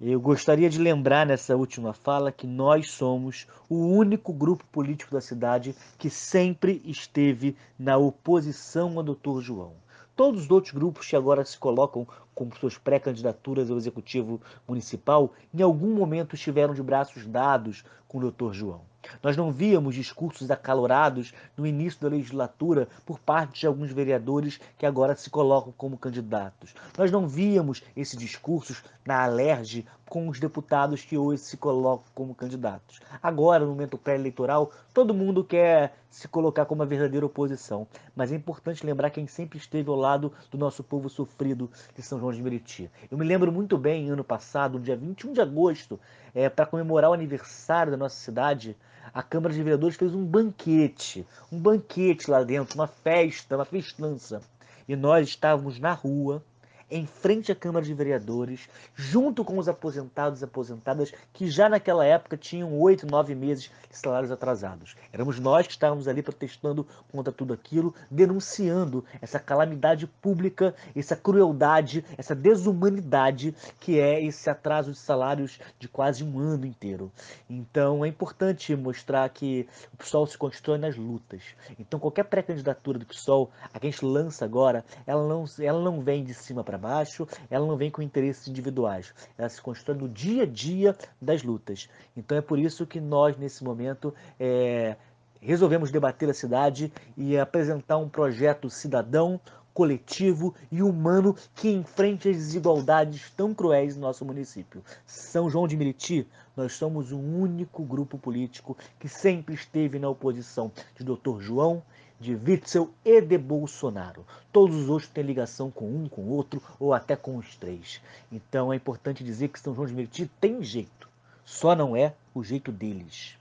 Eu 0.00 0.20
gostaria 0.20 0.68
de 0.68 0.78
lembrar 0.78 1.24
nessa 1.24 1.56
última 1.56 1.94
fala 1.94 2.30
que 2.30 2.46
nós 2.46 2.90
somos 2.90 3.46
o 3.68 3.76
único 3.76 4.32
grupo 4.32 4.64
político 4.70 5.14
da 5.14 5.22
cidade 5.22 5.74
que 5.98 6.10
sempre 6.10 6.82
esteve 6.84 7.56
na 7.78 7.96
oposição 7.96 8.98
ao 8.98 9.02
Dr. 9.02 9.40
João. 9.40 9.72
Todos 10.16 10.44
os 10.44 10.50
outros 10.50 10.72
grupos 10.72 11.06
que 11.06 11.14
agora 11.14 11.44
se 11.44 11.58
colocam 11.58 12.08
com 12.34 12.50
suas 12.52 12.78
pré-candidaturas 12.78 13.70
ao 13.70 13.76
executivo 13.76 14.40
municipal, 14.66 15.34
em 15.52 15.60
algum 15.60 15.94
momento 15.94 16.34
estiveram 16.34 16.72
de 16.72 16.82
braços 16.82 17.26
dados 17.26 17.84
com 18.08 18.16
o 18.16 18.30
Dr. 18.30 18.54
João. 18.54 18.80
Nós 19.22 19.36
não 19.36 19.52
víamos 19.52 19.94
discursos 19.94 20.50
acalorados 20.50 21.32
no 21.56 21.66
início 21.66 22.00
da 22.00 22.08
legislatura 22.08 22.88
por 23.04 23.18
parte 23.18 23.60
de 23.60 23.66
alguns 23.66 23.90
vereadores 23.92 24.60
que 24.78 24.86
agora 24.86 25.16
se 25.16 25.30
colocam 25.30 25.72
como 25.76 25.98
candidatos. 25.98 26.74
Nós 26.96 27.10
não 27.10 27.26
víamos 27.26 27.82
esses 27.96 28.18
discursos 28.18 28.82
na 29.04 29.22
alerge 29.22 29.86
com 30.08 30.28
os 30.28 30.38
deputados 30.38 31.02
que 31.02 31.18
hoje 31.18 31.42
se 31.42 31.56
colocam 31.56 32.06
como 32.14 32.34
candidatos. 32.34 33.00
Agora, 33.22 33.64
no 33.64 33.70
momento 33.70 33.98
pré-eleitoral, 33.98 34.70
todo 34.94 35.14
mundo 35.14 35.42
quer 35.42 35.94
se 36.10 36.28
colocar 36.28 36.64
como 36.64 36.82
a 36.82 36.86
verdadeira 36.86 37.26
oposição. 37.26 37.86
Mas 38.14 38.32
é 38.32 38.36
importante 38.36 38.86
lembrar 38.86 39.10
quem 39.10 39.26
sempre 39.26 39.58
esteve 39.58 39.90
ao 39.90 39.96
lado 39.96 40.32
do 40.50 40.56
nosso 40.56 40.82
povo 40.82 41.10
sofrido 41.10 41.70
de 41.94 42.02
São 42.02 42.18
João 42.18 42.32
de 42.32 42.42
Meriti. 42.42 42.90
Eu 43.10 43.18
me 43.18 43.24
lembro 43.24 43.52
muito 43.52 43.76
bem, 43.76 44.08
ano 44.08 44.24
passado, 44.24 44.78
no 44.78 44.84
dia 44.84 44.96
21 44.96 45.32
de 45.32 45.40
agosto, 45.40 46.00
é, 46.36 46.50
para 46.50 46.66
comemorar 46.66 47.10
o 47.10 47.14
aniversário 47.14 47.90
da 47.90 47.96
nossa 47.96 48.16
cidade, 48.16 48.76
a 49.14 49.22
Câmara 49.22 49.54
de 49.54 49.62
Vereadores 49.62 49.96
fez 49.96 50.14
um 50.14 50.22
banquete, 50.22 51.26
um 51.50 51.58
banquete 51.58 52.30
lá 52.30 52.44
dentro, 52.44 52.74
uma 52.74 52.86
festa, 52.86 53.56
uma 53.56 53.64
festança. 53.64 54.42
E 54.86 54.94
nós 54.94 55.28
estávamos 55.28 55.80
na 55.80 55.94
rua, 55.94 56.44
em 56.90 57.06
frente 57.06 57.50
à 57.50 57.54
Câmara 57.54 57.84
de 57.84 57.92
Vereadores, 57.92 58.68
junto 58.94 59.44
com 59.44 59.58
os 59.58 59.68
aposentados 59.68 60.40
e 60.40 60.44
aposentadas 60.44 61.12
que 61.32 61.50
já 61.50 61.68
naquela 61.68 62.04
época 62.04 62.36
tinham 62.36 62.78
oito, 62.78 63.06
nove 63.06 63.34
meses 63.34 63.70
de 63.90 63.96
salários 63.96 64.30
atrasados. 64.30 64.94
Éramos 65.12 65.40
nós 65.40 65.66
que 65.66 65.72
estávamos 65.72 66.06
ali 66.06 66.22
protestando 66.22 66.86
contra 67.10 67.32
tudo 67.32 67.52
aquilo, 67.52 67.94
denunciando 68.10 69.04
essa 69.20 69.40
calamidade 69.40 70.06
pública, 70.06 70.74
essa 70.94 71.16
crueldade, 71.16 72.04
essa 72.16 72.34
desumanidade 72.34 73.54
que 73.80 73.98
é 73.98 74.22
esse 74.22 74.48
atraso 74.48 74.92
de 74.92 74.98
salários 74.98 75.58
de 75.78 75.88
quase 75.88 76.22
um 76.22 76.38
ano 76.38 76.66
inteiro. 76.66 77.10
Então 77.50 78.04
é 78.04 78.08
importante 78.08 78.76
mostrar 78.76 79.28
que 79.30 79.68
o 79.92 79.96
PSOL 79.96 80.26
se 80.26 80.38
constrói 80.38 80.78
nas 80.78 80.96
lutas. 80.96 81.42
Então 81.78 81.98
qualquer 81.98 82.24
pré-candidatura 82.24 82.98
do 82.98 83.06
PSOL, 83.06 83.50
a 83.74 83.80
que 83.80 83.88
a 83.88 83.90
gente 83.90 84.04
lança 84.04 84.44
agora, 84.44 84.84
ela 85.06 85.26
não, 85.26 85.44
ela 85.58 85.80
não 85.80 86.00
vem 86.00 86.22
de 86.22 86.34
cima 86.34 86.62
para 86.62 86.75
para 86.76 86.78
baixo, 86.78 87.26
ela 87.50 87.66
não 87.66 87.76
vem 87.76 87.90
com 87.90 88.02
interesses 88.02 88.46
individuais, 88.46 89.12
ela 89.36 89.48
se 89.48 89.60
constrói 89.60 89.96
no 89.96 90.08
dia 90.08 90.42
a 90.42 90.46
dia 90.46 90.96
das 91.20 91.42
lutas. 91.42 91.88
Então 92.16 92.36
é 92.36 92.40
por 92.40 92.58
isso 92.58 92.86
que 92.86 93.00
nós, 93.00 93.36
nesse 93.36 93.64
momento, 93.64 94.14
é, 94.38 94.96
resolvemos 95.40 95.90
debater 95.90 96.28
a 96.28 96.34
cidade 96.34 96.92
e 97.16 97.38
apresentar 97.38 97.96
um 97.96 98.08
projeto 98.08 98.68
cidadão, 98.68 99.40
coletivo 99.72 100.54
e 100.72 100.82
humano 100.82 101.36
que 101.54 101.68
enfrente 101.68 102.30
as 102.30 102.36
desigualdades 102.36 103.30
tão 103.36 103.52
cruéis 103.52 103.94
no 103.94 104.02
nosso 104.02 104.24
município. 104.24 104.82
São 105.04 105.50
João 105.50 105.68
de 105.68 105.76
Meriti, 105.76 106.26
nós 106.56 106.72
somos 106.72 107.12
o 107.12 107.18
único 107.18 107.82
grupo 107.84 108.16
político 108.16 108.74
que 108.98 109.06
sempre 109.06 109.54
esteve 109.54 109.98
na 109.98 110.08
oposição 110.08 110.72
de 110.96 111.04
Dr. 111.04 111.40
João 111.40 111.82
de 112.20 112.34
Witzel 112.34 112.90
e 113.04 113.20
de 113.20 113.36
Bolsonaro. 113.38 114.24
Todos 114.52 114.76
os 114.76 114.88
outros 114.88 115.10
têm 115.10 115.24
ligação 115.24 115.70
com 115.70 115.86
um, 115.86 116.08
com 116.08 116.22
outro 116.28 116.62
ou 116.80 116.92
até 116.92 117.14
com 117.14 117.36
os 117.36 117.56
três. 117.56 118.00
Então 118.32 118.72
é 118.72 118.76
importante 118.76 119.22
dizer 119.22 119.48
que 119.48 119.60
São 119.60 119.74
João 119.74 119.86
de 119.86 119.94
Meriti 119.94 120.30
tem 120.40 120.62
jeito, 120.62 121.08
só 121.44 121.74
não 121.74 121.96
é 121.96 122.14
o 122.34 122.42
jeito 122.42 122.72
deles. 122.72 123.36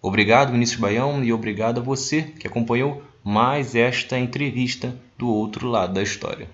Obrigado, 0.00 0.52
Vinícius 0.52 0.80
Baião, 0.80 1.22
e 1.24 1.32
obrigado 1.32 1.80
a 1.80 1.82
você 1.82 2.22
que 2.22 2.46
acompanhou 2.46 3.02
mais 3.24 3.74
esta 3.74 4.18
entrevista 4.18 4.94
do 5.18 5.28
outro 5.28 5.68
lado 5.68 5.94
da 5.94 6.02
história. 6.02 6.48